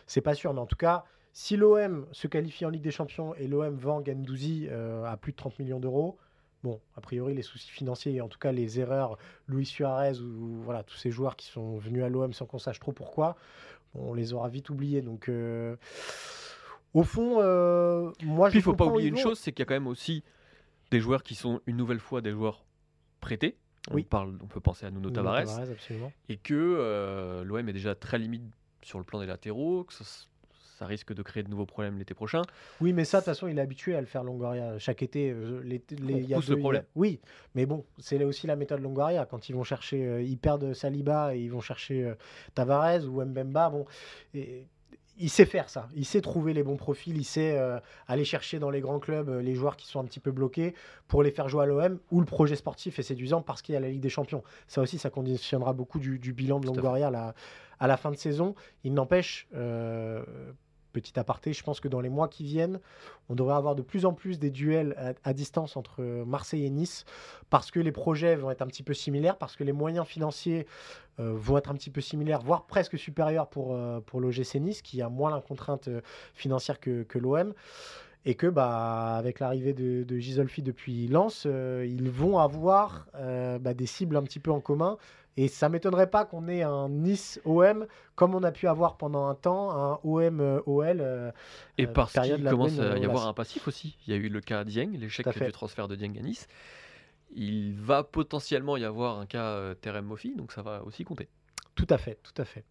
[0.08, 3.36] C'est pas sûr, mais en tout cas, si l'OM se qualifie en Ligue des Champions
[3.36, 6.18] et l'OM vend Gendouzi euh, à plus de 30 millions d'euros,
[6.66, 10.62] bon, a priori, les soucis financiers, et en tout cas les erreurs, Luis Suarez ou
[10.64, 13.36] voilà, tous ces joueurs qui sont venus à l'OM sans qu'on sache trop pourquoi,
[13.94, 15.04] on les aura vite oubliés.
[15.04, 15.76] Donc, euh,
[16.96, 19.62] au fond, euh, moi, Puis je il faut pas oublier une chose, c'est qu'il y
[19.62, 20.24] a quand même aussi
[20.90, 22.66] des joueurs qui sont une nouvelle fois des joueurs
[23.22, 23.58] prêtés.
[23.92, 24.04] On, Oui.
[24.04, 25.46] parle, on peut penser à Nuno Nuno Tavares.
[26.30, 28.42] Et que euh, l'OM est déjà très limite
[28.82, 30.04] sur le plan des latéraux, que ça,
[30.78, 32.42] ça risque de créer de nouveaux problèmes l'été prochain.
[32.82, 35.32] Oui, mais ça, de toute façon, il est habitué à le faire Longoria chaque été.
[35.32, 36.84] euh, les- il y a deux- le il y a- problème.
[36.96, 37.20] Oui,
[37.56, 39.26] mais bon, c'est là aussi la méthode Longoria.
[39.26, 42.16] Quand ils vont chercher, euh, ils perdent Saliba et ils vont chercher euh,
[42.54, 43.70] Tavares ou Mbemba.
[43.70, 43.86] Bon,
[44.34, 44.66] et
[45.18, 45.88] il sait faire ça.
[45.96, 47.16] Il sait trouver les bons profils.
[47.16, 50.04] Il sait euh, aller chercher dans les grands clubs euh, les joueurs qui sont un
[50.04, 50.76] petit peu bloqués
[51.08, 53.78] pour les faire jouer à l'OM où le projet sportif est séduisant parce qu'il y
[53.78, 54.44] a la Ligue des Champions.
[54.68, 57.34] Ça aussi, ça conditionnera beaucoup du, bilan de Longoria
[57.80, 58.56] à la fin de saison.
[58.84, 60.24] Il n'empêche, euh,
[60.96, 62.80] petit aparté, je pense que dans les mois qui viennent,
[63.30, 67.06] on devrait avoir de plus en plus des duels à, distance entre Marseille et Nice,
[67.50, 70.66] parce que les projets vont être un petit peu similaires, parce que les moyens financiers
[71.20, 74.82] euh, vont être un petit peu similaires, voire presque supérieurs pour, euh, pour l'OGC Nice,
[74.82, 76.02] qui a moins la contrainte euh,
[76.34, 77.54] financière que, que l'OM
[78.26, 83.86] et que bah, avec l'arrivée de, de Gisolfi depuis Lens, ils vont avoir bah, des
[83.86, 84.98] cibles un petit peu en commun
[85.38, 89.28] et ça m'étonnerait pas qu'on ait un Nice OM comme on a pu avoir pendant
[89.28, 91.02] un temps un OM euh, OL.
[91.02, 91.32] Euh,
[91.78, 93.98] et euh, parce qu'il commence à y avoir un passif aussi.
[94.08, 96.48] Il y a eu le cas Dieng, l'échec du transfert de Dieng à Nice.
[97.36, 101.28] Il va potentiellement y avoir un cas Terem Mofi, donc ça va aussi compter.
[101.76, 102.64] Tout à fait, tout à fait.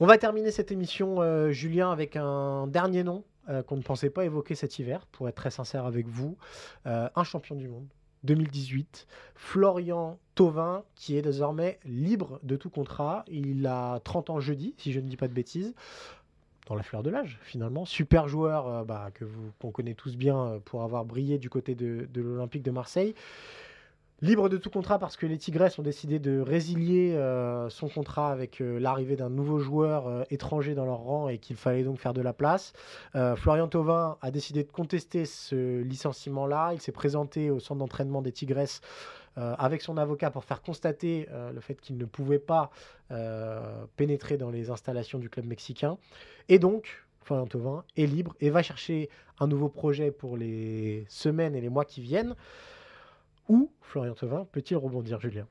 [0.00, 3.22] On va terminer cette émission, Julien, avec un dernier nom
[3.66, 6.36] qu'on ne pensait pas évoquer cet hiver, pour être très sincère avec vous.
[6.84, 7.86] un champion du monde,
[8.24, 9.06] 2018.
[9.34, 13.24] Florian Tovin, qui est désormais libre de tout contrat.
[13.28, 15.74] Il a 30 ans jeudi, si je ne dis pas de bêtises.
[16.68, 17.84] Dans la fleur de l'âge, finalement.
[17.84, 21.50] Super joueur euh, bah, que vous qu'on connaît tous bien euh, pour avoir brillé du
[21.50, 23.14] côté de l'Olympique de Marseille.
[24.22, 28.30] Libre de tout contrat parce que les Tigresses ont décidé de résilier euh, son contrat
[28.30, 31.98] avec euh, l'arrivée d'un nouveau joueur euh, étranger dans leur rang et qu'il fallait donc
[31.98, 32.72] faire de la place.
[33.36, 36.70] Florian Thauvin a décidé de contester ce licenciement-là.
[36.72, 38.80] Il s'est présenté au centre d'entraînement des Tigresses
[39.36, 42.70] avec son avocat pour faire constater le fait qu'il ne pouvait pas
[43.96, 45.98] pénétrer dans les installations du club mexicain.
[46.48, 51.54] Et donc, Florian Thauvin est libre et va chercher un nouveau projet pour les semaines
[51.54, 52.34] et les mois qui viennent.
[53.48, 55.46] Où Florian Thauvin peut-il rebondir, Julien?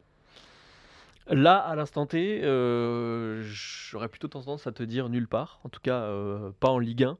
[1.27, 5.59] Là, à l'instant T, euh, j'aurais plutôt tendance à te dire nulle part.
[5.63, 7.17] En tout cas, euh, pas en Ligue 1.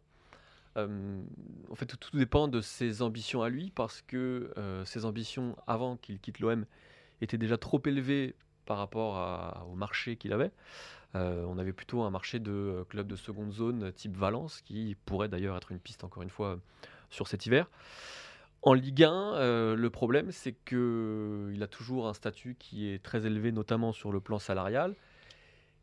[0.78, 1.22] Euh,
[1.70, 4.52] en fait, tout, dépend de ses ambitions à lui, parce que
[4.86, 6.66] ses ambitions avant qu'il quitte l'OM
[7.22, 10.52] étaient déjà trop élevées par rapport au marché qu'il avait.
[11.14, 15.56] on avait plutôt un marché de club de seconde zone type Valence, qui pourrait d'ailleurs
[15.58, 16.60] être une piste, encore une fois,
[17.10, 17.70] sur cet hiver.
[18.64, 23.26] En Ligue 1, euh, le problème, c'est qu'il a toujours un statut qui est très
[23.26, 24.94] élevé, notamment sur le plan salarial,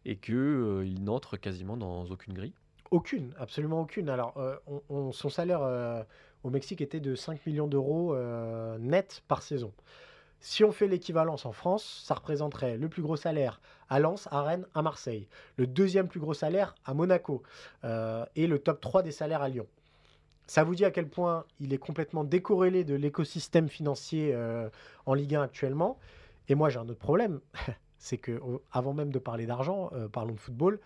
[0.05, 2.53] et qu'il euh, n'entre quasiment dans aucune grille.
[2.93, 4.09] Aucune, absolument aucune.
[4.09, 4.57] Alors, euh,
[5.11, 5.61] son salaire
[6.45, 8.17] au Mexique était de 5 millions d'euros
[8.79, 9.73] net par saison.
[10.41, 13.61] Si on fait l'équivalence en France, ça représenterait le plus gros salaire
[13.91, 17.43] à Lens, à Rennes, à Marseille, le deuxième plus gros salaire à Monaco
[17.83, 19.67] et le top 3 des salaires à Lyon.
[20.49, 24.71] Ça vous dit à quel point il est complètement décorrélé de l'écosystème financier euh,
[25.05, 25.99] en Ligue 1 actuellement.
[26.49, 27.41] Et moi, j'ai un autre problème.
[27.99, 28.41] c'est que,
[28.73, 30.81] avant même de parler d'argent, euh, parlons de football.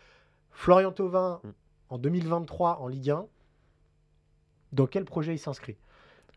[0.50, 1.48] Florian Thauvin, mm.
[1.90, 3.26] en 2023 en Ligue 1,
[4.72, 5.76] dans quel projet il s'inscrit?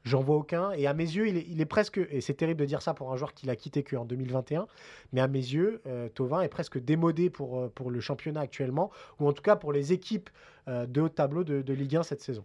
[0.04, 0.72] J'en vois aucun.
[0.74, 3.16] Et à mes yeux, il est, presque, et c'est terrible de dire ça pour un
[3.16, 4.68] joueur qui l'a quitté qu'en 2021,
[5.14, 9.28] mais à mes yeux, euh, Tovin est presque démodé pour, pour le championnat actuellement, ou
[9.28, 10.30] en tout cas pour les équipes
[10.68, 12.44] de haut tableau de Ligue 1 cette saison.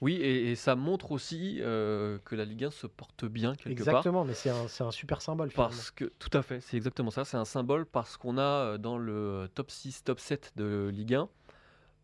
[0.00, 4.24] Oui, et, ça montre aussi euh, que la Ligue 1 se porte bien quelque exactement,
[4.24, 5.50] mais c'est un, super symbole.
[5.50, 7.26] Parce que, tout à fait, c'est exactement ça.
[7.26, 11.14] C'est un symbole parce qu'on a euh, dans le top 6, top 7 de Ligue
[11.14, 11.28] 1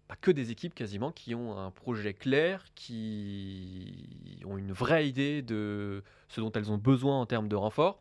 [0.09, 5.43] pas que des équipes quasiment qui ont un projet clair, qui ont une vraie idée
[5.43, 8.01] de ce dont elles ont besoin en termes de renfort.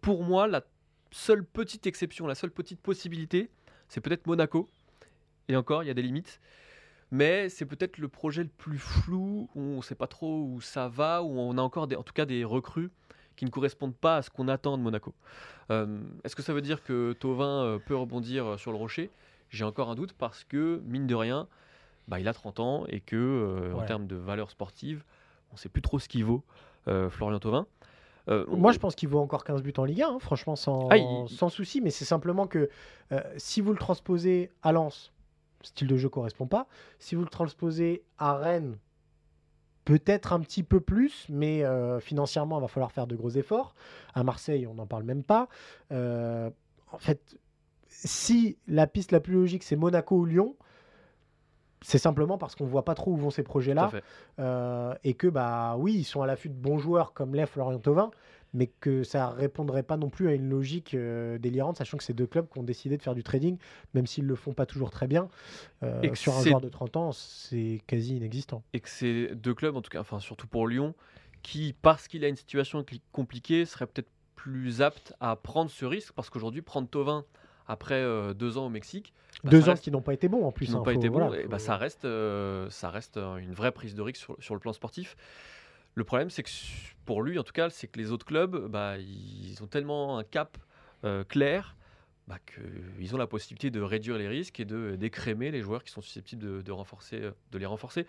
[0.00, 0.64] Pour moi, la
[1.12, 3.50] seule petite exception, la seule petite possibilité,
[3.88, 4.68] c'est peut-être Monaco.
[5.48, 6.40] Et encore, il y a des limites
[7.10, 10.60] mais c'est peut-être le projet le plus flou, où on ne sait pas trop où
[10.60, 12.90] ça va, où on a encore des, en tout cas des recrues
[13.36, 15.14] qui ne correspondent pas à ce qu'on attend de Monaco.
[15.70, 19.10] Euh, est-ce que ça veut dire que Tovin euh, peut rebondir euh, sur le rocher?
[19.48, 21.46] J'ai encore un doute parce que, mine de rien,
[22.08, 25.04] bah, il a 30 ans et que, en termes de valeur sportive,
[25.50, 26.42] on ne sait plus trop ce qu'il vaut,
[26.86, 27.66] Florian Tovin.
[28.48, 30.96] Moi, je pense qu'il vaut encore 15 buts en Ligue 1, hein, franchement, sans, ah,
[31.28, 31.80] sans souci.
[31.80, 32.68] Mais c'est simplement que
[33.38, 35.12] si vous le transposez à Lens,
[35.62, 36.66] style de jeu correspond pas.
[36.98, 38.76] Si vous le transposez à Rennes,
[39.84, 43.74] peut-être un petit peu plus, mais euh, financièrement, il va falloir faire de gros efforts.
[44.14, 45.48] À Marseille, on n'en parle même pas.
[45.92, 46.50] Euh,
[46.92, 47.38] en fait,
[47.88, 50.56] si la piste la plus logique, c'est Monaco ou Lyon,
[51.80, 53.90] c'est simplement parce qu'on voit pas trop où vont ces projets-là.
[54.38, 57.78] Euh, et que, bah oui, ils sont à l'affût de bons joueurs comme Lef, Lorient
[57.78, 58.10] Tovin,
[58.54, 62.12] mais que ça répondrait pas non plus à une logique euh, délirante, sachant que c'est
[62.14, 63.58] deux clubs qui ont décidé de faire du trading,
[63.94, 65.28] même s'ils le font pas toujours très bien.
[65.82, 68.62] Euh, et sur un joueur de 30 ans, c'est quasi inexistant.
[68.72, 70.94] Et que c'est deux clubs, en tout cas, enfin surtout pour Lyon,
[71.42, 76.12] qui, parce qu'il a une situation compliquée, serait peut-être plus apte à prendre ce risque,
[76.14, 77.24] parce qu'aujourd'hui, prendre Tovin
[77.66, 79.12] après euh, deux ans au Mexique,
[79.44, 80.66] bah, Deux ans reste- qui n'ont pas été bons en plus.
[80.66, 83.18] qui n'ont hein, pas faut- été bons, voilà, et bah, ça reste, euh, ça reste
[83.18, 85.16] une vraie prise de risque sur, sur le plan sportif.
[85.98, 86.50] Le problème, c'est que
[87.06, 90.22] pour lui, en tout cas, c'est que les autres clubs, bah, ils ont tellement un
[90.22, 90.56] cap
[91.02, 91.76] euh, clair
[92.28, 95.90] bah, qu'ils ont la possibilité de réduire les risques et de d'écrémer les joueurs qui
[95.90, 98.06] sont susceptibles de, de renforcer, euh, de les renforcer.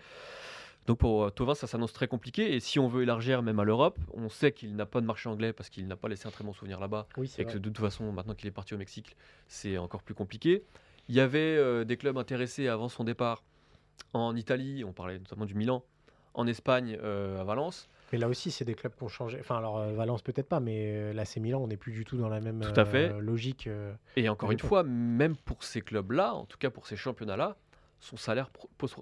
[0.86, 2.54] Donc pour euh, Thauvin, ça s'annonce très compliqué.
[2.54, 5.28] Et si on veut élargir même à l'Europe, on sait qu'il n'a pas de marché
[5.28, 7.08] anglais parce qu'il n'a pas laissé un très bon souvenir là-bas.
[7.16, 9.16] Oui, Et que de toute façon, maintenant qu'il est parti au Mexique,
[9.48, 10.62] c'est encore plus compliqué.
[11.08, 13.42] Il y avait euh, des clubs intéressés avant son départ
[14.12, 15.84] en Italie, on parlait notamment du Milan,
[16.34, 17.88] en Espagne, euh, à Valence.
[18.12, 19.38] Mais là aussi, c'est des clubs qui ont changé.
[19.40, 22.16] Enfin, alors euh, Valence peut-être pas, mais euh, l'AC Milan, on n'est plus du tout
[22.16, 23.12] dans la même Tout à fait.
[23.20, 23.68] logique.
[24.16, 27.56] Et encore une fois, même pour ces clubs-là, en tout cas pour ces championnats-là,
[28.00, 28.50] son salaire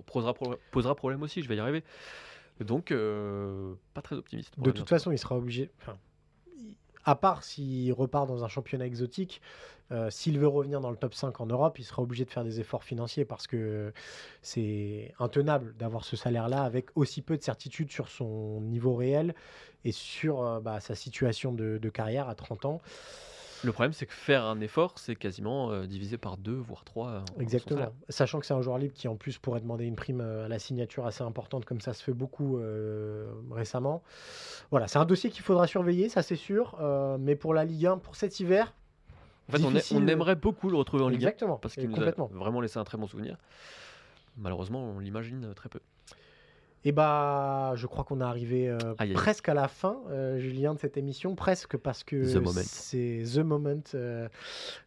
[0.05, 1.85] posera, pro- posera problème aussi, je vais y arriver.
[2.61, 4.59] Donc, euh, pas très optimiste.
[4.59, 5.71] De toute façon, il sera obligé.
[5.81, 5.97] enfin,
[7.05, 9.41] à part s'il repart dans un championnat exotique,
[9.91, 12.45] euh, s'il veut revenir dans le top 5 en Europe, il sera obligé de faire
[12.45, 13.93] des efforts financiers parce que
[14.43, 19.35] c'est intenable d'avoir ce salaire-là avec aussi peu de certitude sur son niveau réel
[19.85, 22.83] et sur euh, bah, sa situation de, de carrière à 30 ans.
[23.65, 27.09] Le problème, c'est que faire un effort, c'est quasiment euh, divisé par deux, voire trois.
[27.09, 27.93] euh, Exactement.
[28.09, 30.49] Sachant que c'est un joueur libre qui en plus pourrait demander une prime euh, à
[30.49, 34.03] la signature assez importante comme ça se fait beaucoup euh, récemment.
[34.71, 36.77] Voilà, c'est un dossier qu'il faudra surveiller, ça c'est sûr.
[36.81, 38.75] euh, mais pour la Ligue 1, pour cet hiver,
[39.49, 41.29] En fait, on, aimerait beaucoup le retrouver en Ligue 1.
[41.29, 43.37] Exactement, parce qu'il nous a vraiment laissé un très bon souvenir.
[44.37, 45.81] Malheureusement, on l'imagine très peu.
[46.85, 49.13] Et bah, je crois qu'on est arrivé euh, Aïe, aïe.
[49.13, 52.61] presque à la fin, euh, Julien, de cette émission, presque parce que The moment.
[52.65, 54.29] c'est the moment, euh,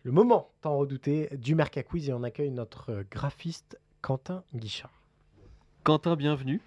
[0.04, 4.89] le moment tant redouté du Merca Quiz et on accueille notre graphiste Quentin Guichard.
[5.84, 6.62] Quentin, bienvenue.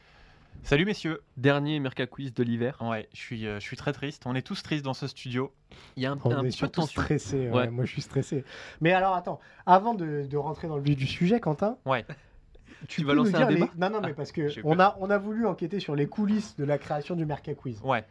[0.63, 1.21] Salut messieurs.
[1.37, 2.79] Dernier Merca Quiz de l'hiver.
[2.81, 4.23] Ouais, je suis, je suis très triste.
[4.27, 5.53] On est tous tristes dans ce studio.
[5.97, 7.03] Il y a un, On un est peu de tension.
[7.03, 7.49] stressé.
[7.51, 7.69] Ouais.
[7.71, 8.45] Moi, je suis stressé.
[8.81, 12.05] Mais alors, attends, avant de, de rentrer dans le vif du sujet, Quentin, Ouais.
[12.89, 13.69] Tu, vas lancer un les- débat?
[13.79, 16.65] Non, non, mais parce que on a, on a voulu enquêter sur les coulisses de
[16.65, 17.81] la création du Merca Quiz.
[17.85, 18.05] Ouais.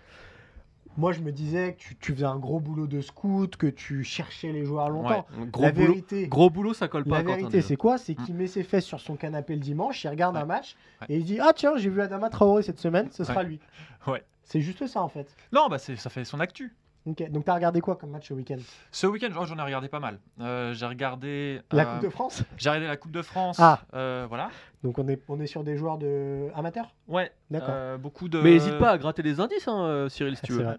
[0.96, 4.04] Moi, je me disais que tu, tu faisais un gros boulot de scout, que tu
[4.04, 5.26] cherchais les joueurs longtemps.
[5.52, 7.24] Gros la boulot, vérité, gros boulot, ça colle pas.
[7.24, 7.98] la vérité, c'est quoi?
[7.98, 11.08] C'est qu'il met ses fesses sur son canapé le dimanche, il regarde un match Ouais.
[11.10, 13.48] et il dit Ah, tiens, j'ai vu Adama Traoré cette semaine, ce sera Ouais.
[13.48, 13.60] lui.
[14.06, 14.24] Ouais.
[14.44, 15.36] C'est juste ça, en fait.
[15.52, 16.76] Non, bah c'est- ça fait son actu.
[17.06, 18.60] Ok, donc t'as regardé quoi comme match ce week-end?
[18.92, 20.20] Ce week-end, oh, j'en ai regardé pas mal.
[20.40, 21.62] Euh, j'ai regardé.
[21.72, 22.44] La euh, Coupe de France?
[22.58, 23.58] J'ai regardé la Coupe de France.
[23.60, 23.82] Ah.
[23.94, 24.50] Euh, voilà.
[24.84, 26.94] Donc on est, on est sur des joueurs de amateurs?
[27.10, 27.32] Ouais.
[27.52, 27.70] D'accord.
[27.74, 28.40] euh, beaucoup de.
[28.40, 30.64] Mais n'hésite pas à gratter des indices, hein, Cyril, si tu C'est veux.
[30.66, 30.78] vrai.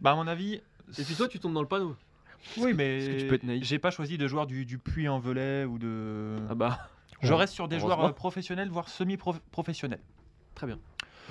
[0.00, 0.54] Bah à mon avis.
[0.98, 1.94] Et puis toi, tu tombes dans le panneau.
[2.58, 3.64] Oui, mais Parce que tu peux être naïf.
[3.64, 6.36] j'ai pas choisi de joueurs du, du Puy-en-Velay ou de.
[6.50, 6.78] Ah bah,
[7.22, 7.38] Je Ouais.
[7.38, 10.00] reste sur des joueurs professionnels, voire semi-professionnels.
[10.54, 10.78] très bien.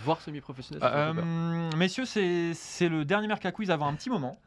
[0.03, 0.81] Voir semi-professionnel.
[0.83, 4.37] Euh, messieurs, c'est le dernier Merca Quiz avant un petit moment.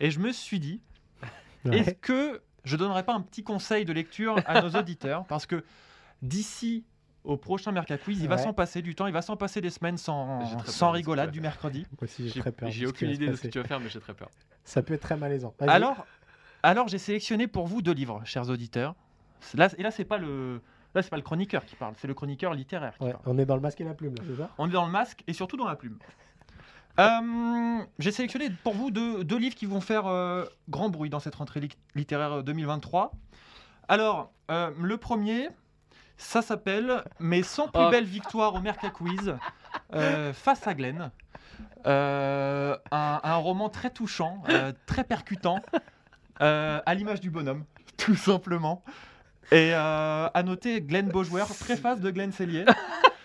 [0.00, 0.80] Et je me suis dit,
[1.64, 1.78] Ouais.
[1.78, 5.64] Est-ce que je donnerais pas un petit conseil de lecture à nos auditeurs Parce que
[6.22, 6.84] d'ici
[7.24, 9.70] au prochain Merca Quiz, il va s'en passer du temps, il va s'en passer des
[9.70, 11.86] semaines sans, sans rigolade du mercredi.
[11.92, 12.68] Moi aussi, j'ai très peur.
[12.86, 14.28] aucune idée de ce que tu vas faire, mais j'ai très peur.
[14.64, 15.54] Ça peut être très malaisant.
[15.60, 16.06] Alors,
[16.62, 18.94] alors j'ai sélectionné pour vous deux livres, chers auditeurs.
[19.54, 20.60] Là, et là, c'est pas le,
[20.94, 23.22] là, c'est pas le chroniqueur qui parle, c'est le chroniqueur littéraire qui Ouais, parle.
[23.26, 24.50] on est dans le masque et la plume, là, c'est ça?
[24.58, 25.98] On est dans le masque et surtout dans la plume.
[27.00, 31.18] Euh, j'ai sélectionné pour vous deux, deux livres qui vont faire euh, grand bruit dans
[31.18, 33.10] cette rentrée li- littéraire euh, 2023.
[33.88, 35.48] Alors, euh, le premier,
[36.16, 37.90] ça s'appelle Mes 100 plus Ah.
[37.90, 39.34] belles victoires au Merca Quiz
[39.92, 41.10] euh, face à Glenn.
[41.86, 45.60] Euh, un, un roman très touchant, euh, très percutant,
[46.42, 47.64] euh, à l'image du bonhomme,
[47.96, 48.84] tout simplement.
[49.52, 52.64] Et euh, à noter Glenn Beaujouer, préface de Glenn Cellier.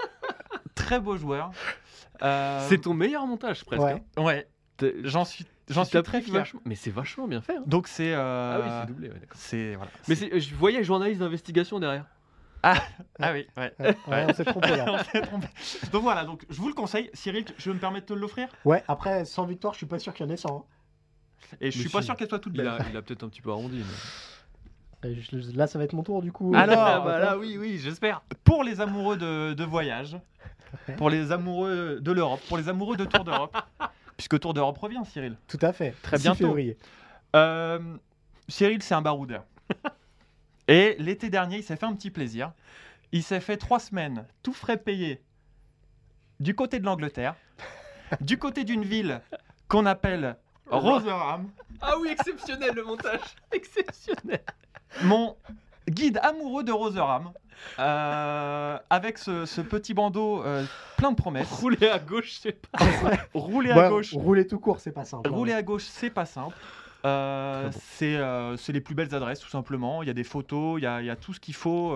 [0.76, 1.52] très beau joueur.
[2.24, 3.82] Euh, C'est ton meilleur montage, presque.
[3.82, 4.02] Ouais.
[4.18, 4.22] hein.
[4.24, 6.40] Ouais, T'es- j'en suis, j'en tu suis t'as très pris fier.
[6.40, 7.56] vachement- Mais c'est vachement bien fait.
[7.58, 7.64] hein.
[7.66, 8.14] Donc c'est.
[8.14, 9.36] Ah euh, oui, c'est doublé, ouais, d'accord.
[9.36, 9.92] c'est voilà.
[10.08, 12.06] Mais C'est- c'est- je voyais journaliste d'investigation derrière.
[12.64, 12.74] ah
[13.34, 13.74] oui, ouais.
[13.80, 14.86] Ouais, ouais, on s'est trompé là.
[14.94, 15.48] On s'est trompé.
[15.94, 17.10] donc voilà, donc je vous le conseille.
[17.14, 18.50] Cyril, tu- je veux me permettre de te l'offrir?
[18.66, 20.58] Ouais, après, sans victoire, je suis pas sûr qu'il y en ait 100.
[20.58, 21.56] hein.
[21.62, 22.08] Et je Mais suis pas si.
[22.08, 22.68] sûr qu'elle soit toute Il belle.
[22.68, 23.78] a, il a peut-être un petit peu arrondi.
[23.78, 23.84] mais-
[25.04, 26.52] Là, ça va être mon tour du coup.
[26.56, 28.22] Alors, Euh, bah là, oui, oui, j'espère.
[28.44, 30.18] Pour les amoureux de, de voyage,
[30.98, 33.58] pour les amoureux de l'Europe, pour les amoureux de Tour d'Europe,
[34.18, 35.38] puisque Tour d'Europe revient, Cyril.
[35.48, 35.96] Tout à fait.
[36.02, 36.38] Très 6 bientôt.
[36.48, 36.78] février.
[37.36, 37.80] Euh,
[38.50, 39.46] Cyril, c'est un baroudeur.
[40.68, 42.52] Et l'été dernier, il s'est fait un petit plaisir.
[43.12, 45.22] Il s'est fait trois semaines, tout frais payé,
[46.40, 47.36] du côté de l'Angleterre,
[48.22, 49.22] du côté d'une ville
[49.68, 50.36] qu'on appelle
[50.68, 51.50] Rotherham.
[51.82, 53.22] Ah oui, exceptionnel le montage.
[53.52, 54.42] Exceptionnel.
[55.04, 55.36] Mon
[55.88, 57.32] guide amoureux de Rotherham,
[57.80, 60.64] euh, avec ce, ce petit bandeau euh,
[60.98, 61.52] plein de promesses.
[61.52, 62.80] Rouler à gauche, c'est pas.
[63.34, 65.30] Rouler Ouais, à gauche, Rouler tout court, c'est pas simple.
[65.30, 65.36] hein.
[65.36, 66.56] rouler à gauche, c'est pas simple.
[67.06, 67.70] Euh,
[68.02, 70.04] euh, c'est les plus belles adresses, tout simplement.
[70.04, 71.96] Il y a des photos, il y a, il y a tout ce qu'il faut.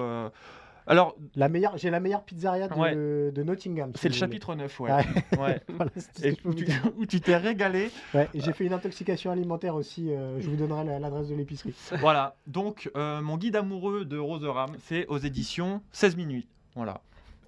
[0.88, 0.92] Euh.
[0.92, 2.94] Alors, La meilleure, j'ai la meilleure pizzeria de, Ouais.
[2.96, 3.92] de Nottingham.
[3.96, 4.20] si c'est le voulez.
[4.20, 4.92] chapitre 9, ouais.
[5.32, 5.92] Voilà,
[6.24, 6.82] Et où tu dire.
[6.98, 7.90] où tu t'es régalé.
[8.14, 10.10] Ouais, et j'ai fait une intoxication alimentaire aussi.
[10.12, 11.74] euh, je vous donnerai la- l'adresse de l'épicerie.
[12.00, 12.36] Voilà.
[12.48, 16.48] Donc, euh, mon guide amoureux de Roseram, c'est aux éditions 16 minuit.
[16.76, 17.02] Voilà.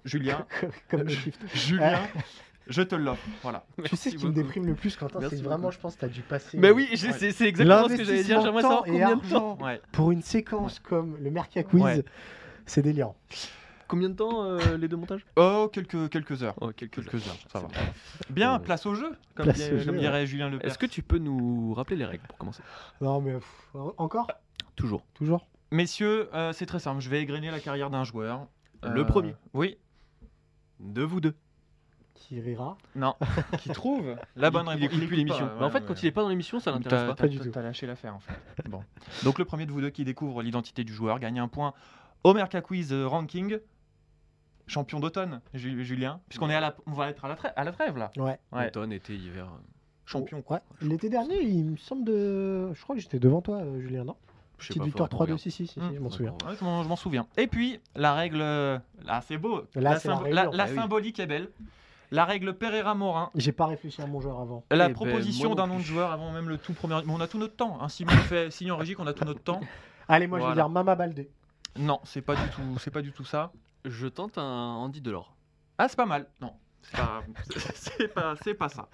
[0.04, 0.46] Julien,
[0.88, 1.40] Comme le shift.
[1.52, 1.98] Julien,
[2.68, 3.26] je te l'offre.
[3.42, 3.64] Voilà.
[3.84, 6.04] Tu sais ce qui me déprime le plus, Quentin, c'est vraiment, je pense, que tu
[6.04, 6.56] as dû passer.
[6.58, 6.96] Mais oui, Ouais.
[6.96, 8.40] j'ai- c'est exactement ce que j'allais dire.
[8.40, 9.58] J'aimerais savoir et combien de temps.
[9.60, 9.80] Ouais.
[9.92, 12.04] pour une séquence comme le Merca Quiz, Ouais.
[12.66, 13.16] C'est délirant.
[13.88, 15.24] Combien de temps euh, les deux montages?
[15.36, 16.54] Oh, quelques, quelques heures.
[16.60, 17.68] Oh, quelques Quelques heures, ça va.
[17.72, 18.62] C'est Bien, Ouais.
[18.64, 20.00] place au jeu, comme, Place dirait- au jeu, comme ouais.
[20.00, 20.66] dirait Julien Lepers.
[20.68, 22.62] Est-ce que tu peux nous rappeler les règles pour commencer?
[23.00, 24.26] Non, mais pff, encore?
[24.74, 25.04] Toujours.
[25.14, 27.00] Toujours Messieurs, euh, c'est très simple.
[27.00, 28.46] Je vais égrener la carrière d'un joueur.
[28.82, 29.34] Le premier.
[29.54, 29.78] Oui.
[30.80, 31.34] De vous deux.
[32.14, 32.76] Qui rira?
[32.96, 33.14] Non.
[33.60, 34.16] Qui trouve?
[34.36, 34.88] La bonne réponse.
[35.00, 35.48] il plus l'émission.
[35.58, 37.14] Mais en fait, ouais, quand il est pas dans l'émission, ça l'intéresse T'as pas.
[37.14, 37.50] Pas du tout.
[37.50, 38.32] t'as lâché l'affaire en fait.
[38.68, 38.82] Bon.
[39.24, 41.72] Donc le premier de vous deux qui découvre l'identité du joueur gagne un point
[42.24, 43.58] au Merca Quiz euh, Ranking.
[44.68, 46.20] Champion d'automne, Ju- Julien.
[46.28, 48.10] Puisqu'on est à la, on va être à la, trêve, à la trêve là.
[48.16, 48.36] Ouais.
[48.52, 48.66] Ouais.
[48.66, 49.46] Automne, été, hiver.
[50.06, 50.42] Champion.
[50.50, 50.58] Ouais.
[50.82, 52.72] L'été dernier, il me semble de.
[52.74, 54.16] Je crois que j'étais devant toi, euh, Julien, non?
[54.58, 55.92] Petite pas, victoire faudrait 3 2 qu'on 6 6 si, Hum.
[55.94, 56.32] je m'en souviens.
[56.46, 57.26] Ouais, je m'en je m'en souviens.
[57.36, 59.58] Et puis la règle, euh, là c'est beau.
[59.74, 60.56] Là, la c'est la symbo- règle, la- ouais.
[60.56, 60.74] la Ah oui.
[60.74, 61.50] symbolique est belle.
[62.10, 63.30] La règle Pereira Morin.
[63.34, 64.64] J'ai pas réfléchi à mon joueur avant.
[64.70, 66.96] La ben, proposition d'un nom de joueur avant même le tout premier.
[67.04, 67.78] Mais on a tout notre temps.
[67.82, 67.88] Hein.
[67.88, 69.60] Simon fait signe en régie qu'on a tout notre temps.
[70.08, 71.28] Allez, moi je vais dire Mama Baldé.
[71.78, 73.52] Non, c'est pas du tout, c'est pas du tout ça.
[73.84, 75.36] Je tente un Andy Delors.
[75.78, 76.26] Ah, c'est pas mal.
[76.40, 77.22] Non, c'est pas,
[77.74, 78.88] c'est pas, c'est pas ça.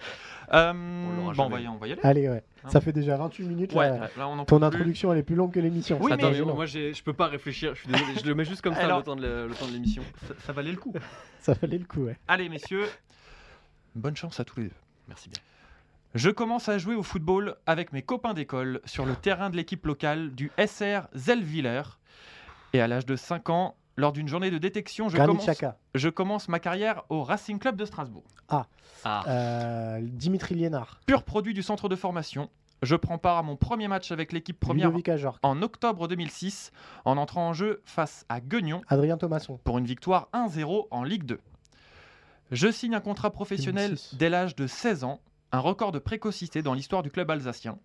[0.52, 0.72] Euh,
[1.16, 1.62] l'aura bon, on va, jamais.
[1.64, 2.00] y, on va y aller.
[2.02, 2.44] Allez, ouais.
[2.64, 3.72] Hein Ça fait déjà 28 minutes.
[3.74, 4.10] Ouais, là.
[4.16, 4.66] là, on en Ton plus.
[4.66, 5.98] introduction, elle est plus longue que l'émission.
[6.00, 8.26] Oui, Ça mais- Attends, mais moi j'ai- je peux pas réfléchir, je suis désolé, je
[8.26, 10.02] le mets juste comme ça Alors- le temps de le- le temps de l'émission.
[10.28, 10.92] Ça, ça valait le coup.
[11.40, 12.16] Ça valait le coup, ouais.
[12.28, 12.86] Allez, messieurs,
[13.94, 14.74] bonne chance à tous les deux.
[15.08, 15.40] Merci bien.
[16.14, 19.84] Je commence à jouer au football avec mes copains d'école sur le terrain de l'équipe
[19.86, 21.82] locale du SR Zellwiller.
[22.72, 25.76] Et à l'âge de 5 ans, lors d'une journée de détection, je commence, Xhaka.
[25.94, 28.24] je commence ma carrière au Racing Club de Strasbourg.
[28.48, 28.66] Ah,
[29.26, 31.00] Euh, Dimitri Liénard.
[31.06, 32.48] Pur produit du centre de formation,
[32.82, 34.92] je prends part à mon premier match avec l'équipe première
[35.42, 36.72] en octobre 2006
[37.04, 39.58] en entrant en jeu face à Guignon Adrien Thomasson.
[39.64, 41.40] pour une victoire 1-0 en Ligue 2.
[42.50, 44.14] Je signe un contrat professionnel 2006.
[44.16, 45.20] dès l'âge de 16 ans,
[45.52, 47.78] un record de précocité dans l'histoire du club alsacien.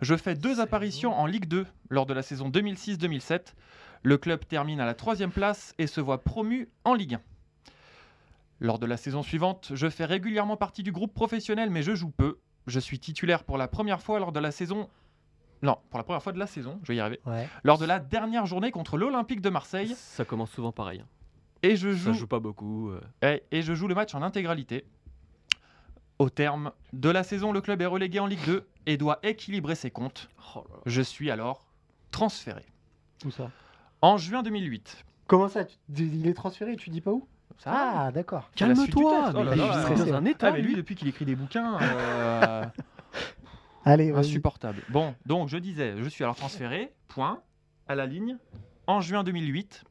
[0.00, 3.54] Je fais deux apparitions en Ligue 2 lors de la saison 2006-2007.
[4.04, 7.20] Le club termine à la troisième place et se voit promu en Ligue 1.
[8.60, 12.10] Lors de la saison suivante, je fais régulièrement partie du groupe professionnel, mais je joue
[12.10, 12.38] peu.
[12.66, 14.88] Je suis titulaire pour la première fois lors de la saison.
[15.62, 17.20] Non, pour la première fois de la saison, je vais y arriver.
[17.26, 17.48] Ouais.
[17.64, 21.00] Lors de la dernière journée contre l'Olympique de Marseille, ça commence souvent pareil.
[21.00, 21.06] hein.
[21.64, 22.90] et je Ça joue joue pas beaucoup.
[22.90, 23.00] euh.
[23.22, 24.84] et, et je joue le match en intégralité.
[26.18, 29.74] Au terme de la saison, le club est relégué en Ligue 2 et doit équilibrer
[29.76, 30.28] ses comptes.
[30.56, 30.64] Oh.
[30.86, 31.66] Je suis alors
[32.10, 32.64] transféré.
[33.24, 33.50] Où ça?
[34.02, 35.04] En juin 2008.
[35.26, 35.64] Comment ça?
[35.64, 37.28] Tu- Il est transféré, tu dis pas où?
[37.58, 38.50] Ça Ah, d'accord.
[38.56, 39.36] C'est la suite du Calme-toi, texte.
[39.36, 40.10] Oh là mais là, il est stressé.
[40.10, 40.52] dans un Ah, état.
[40.52, 42.64] mais lui, depuis qu'il écrit des bouquins, euh,
[43.84, 44.20] Allez, vas-y.
[44.26, 44.82] insupportable.
[44.90, 47.42] Bon, donc je disais, je suis alors transféré, point,
[47.88, 48.36] à la ligne,
[48.86, 49.84] en juin 2008.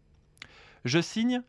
[0.86, 1.42] Je signe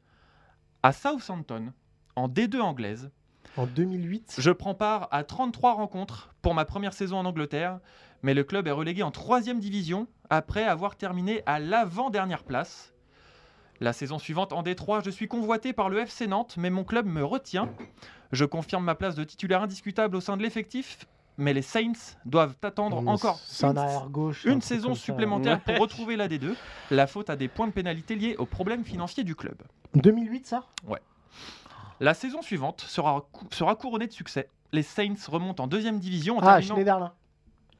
[0.83, 1.73] à Southampton,
[2.17, 3.11] en D2 anglaise,
[3.59, 4.37] En 2008.
[4.39, 7.81] Je prends part à 33 rencontres pour ma première saison en Angleterre,
[8.23, 12.95] mais le club est relégué en troisième division après avoir terminé à l'avant-dernière place.
[13.81, 17.07] La saison suivante en Détroit, je suis convoité par le FC Nantes, mais mon club
[17.07, 17.69] me retient.
[18.33, 21.07] Je confirme ma place de titulaire indiscutable au sein de l'effectif,
[21.37, 24.45] mais les Saints doivent attendre Hum, encore une, arrière gauche.
[24.45, 25.81] une saison supplémentaire pour Ouais.
[25.81, 26.55] retrouver la D2,
[26.93, 29.57] la faute à des points de pénalité liés aux problèmes financiers du club.
[29.95, 30.65] 2008, ça?
[32.01, 34.49] La saison suivante sera, cou- sera couronnée de succès.
[34.73, 36.75] Les Saints remontent en deuxième division en Ah, terminant...
[36.75, 37.13] Schneiderlin.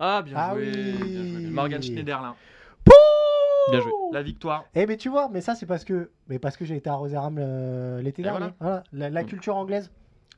[0.01, 0.67] Ah, bien Ah joué.
[0.67, 0.73] oui.
[0.73, 1.51] bien joué.
[1.51, 2.35] Morgan Schneiderlin.
[3.71, 3.93] Bien joué.
[4.13, 4.65] La victoire.
[4.75, 6.95] Eh mais tu vois, mais ça c'est parce que, mais parce que j'ai été à
[6.95, 8.39] Rotterdam euh, l'été dernier.
[8.39, 8.55] voilà.
[8.61, 8.85] Voilà.
[8.93, 9.91] La, la culture anglaise.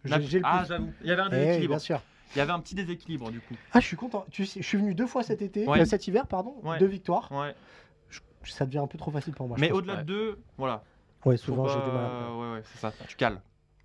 [0.04, 0.92] J'ai La- j'ai le ah, j'avoue.
[1.02, 1.68] Il y avait un Eh, déséquilibre.
[1.74, 2.00] bien sûr.
[2.34, 3.54] Il y avait un petit déséquilibre du coup.
[3.72, 4.24] Ah, je suis content.
[4.32, 5.80] Tu sais, je suis venu deux fois cet été, Ouais.
[5.80, 6.78] euh, cet hiver, pardon, Ouais.
[6.78, 7.30] deux victoires.
[7.30, 7.54] Ouais.
[8.44, 9.56] Ça devient un peu trop facile pour moi.
[9.60, 10.00] Mais au-delà ouais.
[10.00, 10.82] de deux, voilà.
[11.24, 12.04] Ouais, souvent j'ai du mal.
[12.04, 12.92] à- Ouais, ouais, c'est ça.
[13.06, 13.40] Tu cales.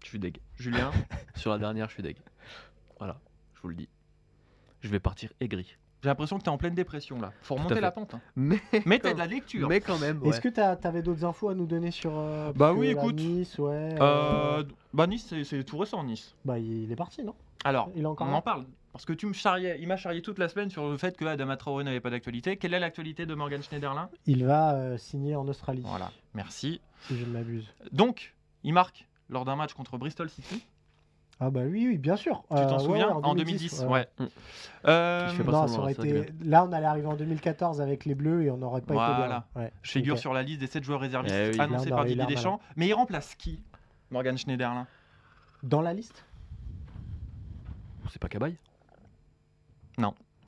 [0.05, 0.37] Je suis deg.
[0.55, 0.91] Julien.
[1.35, 2.15] Sur la dernière, je suis deg.
[2.99, 3.19] Voilà,
[3.55, 3.89] je vous le dis.
[4.81, 5.75] Je vais partir aigri.
[6.03, 7.33] J'ai l'impression que t'es en pleine dépression là.
[7.41, 8.13] Faut remonter la pente.
[8.13, 8.21] hein.
[8.35, 9.67] Mais, Mais t'as de la lecture.
[9.67, 10.29] mais quand même, ouais.
[10.29, 13.15] Est-ce que t'as- t'avais d'autres infos à nous donner sur euh, Bah oui, écoute.
[13.15, 13.95] Nice, ouais.
[13.99, 16.35] Euh, bah Nice, c'est- tout récent Nice.
[16.45, 17.33] Bah il est parti, non?
[17.63, 18.37] Alors, Il est encore on là?
[18.37, 18.65] en parle.
[18.93, 21.25] Parce que tu me charriais, il m'a charrié toute la semaine sur le fait que
[21.25, 22.57] Adama Traoré n'avait pas d'actualité.
[22.57, 24.09] Quelle est l'actualité de Morgan Schneiderlin?
[24.27, 25.81] Il va euh, signer en Australie.
[25.83, 26.79] Voilà, merci.
[27.07, 27.73] Si je ne m'abuse.
[27.91, 30.63] Donc, il marque lors d'un match contre Bristol City.
[31.39, 32.43] Ah bah oui, oui, bien sûr.
[32.43, 34.07] Tu t'en Euh, souviens ouais, En 2010, ouais.
[34.85, 36.17] Euh, Je fais pas Non, semblant, ça aurait ça va été...
[36.19, 39.03] être Là, on allait arriver en 2014 avec les Bleus et on n'aurait pas été
[39.03, 39.45] Voilà.
[39.53, 39.61] bien.
[39.63, 39.73] Ouais.
[39.81, 41.59] Je figure sur la liste des 7 joueurs réservistes Eh oui.
[41.59, 42.61] annoncés par Didier Deschamps.
[42.77, 43.59] Mais il remplace qui
[44.11, 44.87] Morgan Schneiderlin.
[45.63, 46.23] Dans la liste?
[48.09, 48.57] C'est pas Cabaye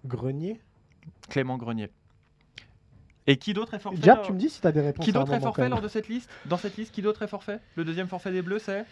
[0.06, 0.62] Grenier?
[1.30, 1.90] Clément Grenier.
[3.28, 5.06] Et qui d'autre est forfait Jab, tu me dis si tu as des réponses.
[5.06, 7.60] Qui d'autre est forfait lors de cette liste Dans cette liste, qui d'autre est forfait?
[7.76, 8.86] Le deuxième forfait des Bleus, c'est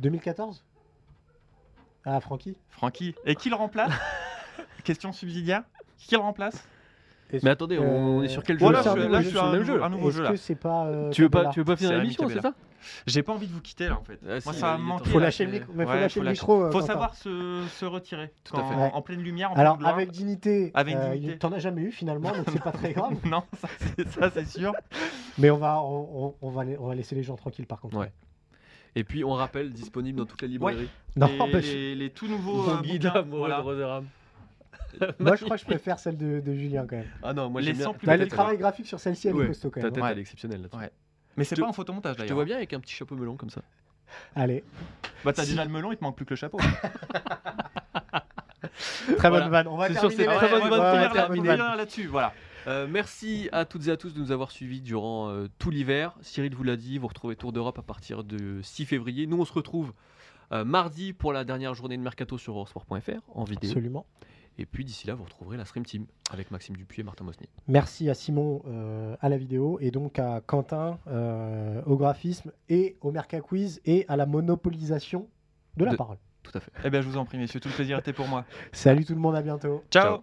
[0.00, 0.64] 2014
[2.04, 3.14] Ah, Francky Francky.
[3.24, 3.92] Et qui le remplace?
[4.84, 5.62] Question subsidiaire.
[5.98, 6.64] Qui le remplace?
[7.42, 9.36] Mais attendez, on Euh, est sur quel jeu Voilà, là je suis- là, je suis
[9.36, 9.82] sur le un jeu.
[9.82, 10.30] un nouveau jeu là.
[10.30, 10.86] que c'est pas.
[10.86, 12.54] euh, Tu veux pas, tu veux pas finir l'émission, c'est ça
[13.06, 14.18] J'ai pas envie de vous quitter là en fait.
[14.24, 15.10] Ah, Moi si, ça me manqué.
[15.10, 16.40] Faut lâcher le micro, faut Ouais, lâcher le lâcher.
[16.40, 16.62] micro.
[16.62, 16.86] euh, Faut Quentin.
[16.86, 18.32] savoir se, se retirer.
[18.44, 18.74] Tout à fait.
[18.74, 18.90] Ouais.
[18.94, 19.94] En pleine lumière, en Alors, pleine gloire.
[19.94, 21.38] avec dignité, Avec euh, dignité.
[21.38, 23.12] t'en as jamais eu finalement, donc c'est pas très grave.
[23.26, 23.42] non,
[24.06, 24.72] ça c'est, sûr.
[25.38, 27.80] Mais on va, on, on- on va, la- on va laisser les gens tranquilles par
[27.80, 27.96] contre.
[27.98, 28.12] Ouais.
[28.96, 30.88] Et puis on rappelle, disponible dans toutes les librairies.
[31.16, 33.62] Non, les, bah, les, tout nouveaux Mon euh, voilà.
[35.18, 37.06] moi je crois que je préfère celle de, de Julien quand même.
[37.22, 37.84] Ah non, moi Les j'aime bien.
[37.86, 39.94] 100 plus Bah, le travail graphique sur celle-ci, elle Ouais, est costaud quand Ta même.
[39.94, 40.08] tête hein.
[40.12, 40.78] elle est exceptionnelle là-dessus.
[40.78, 40.90] Ouais.
[41.36, 42.34] Mais c'est Je- pas un photomontage Je te d'ailleurs.
[42.36, 43.62] vois bien avec un petit chapeau melon comme ça.
[44.34, 44.64] Allez,
[45.24, 45.50] Bah t'as Si.
[45.50, 46.58] déjà le melon, il te manque plus que le chapeau.
[49.16, 49.40] très Voilà.
[49.44, 49.68] bonne vanne.
[49.68, 52.32] On va C'est sur terminer là- ouais, ouais, là- là-dessus, voilà.
[52.66, 56.14] Euh, merci à toutes et à tous de nous avoir suivis durant euh, tout l'hiver.
[56.20, 59.26] Cyril vous l'a dit, vous retrouvez Tour d'Europe à partir de 6 février.
[59.26, 59.92] Nous, on se retrouve
[60.52, 63.70] euh, mardi pour la dernière journée de mercato sur eurosport.fr en vidéo.
[63.70, 64.06] Absolument.
[64.60, 67.48] Et puis d'ici là, vous retrouverez la Stream Team avec Maxime Dupuis et Martin Mosnier.
[67.68, 72.96] Merci à Simon euh, à la vidéo et donc à Quentin euh, au graphisme et
[73.00, 75.28] au Merca Quiz et à la monopolisation
[75.76, 76.16] de la De- parole.
[76.42, 76.72] Tout à fait.
[76.84, 78.44] Eh bien je vous en prie messieurs, tout le plaisir était pour moi.
[78.72, 79.84] Salut tout le monde, à bientôt.
[79.90, 80.22] Ciao.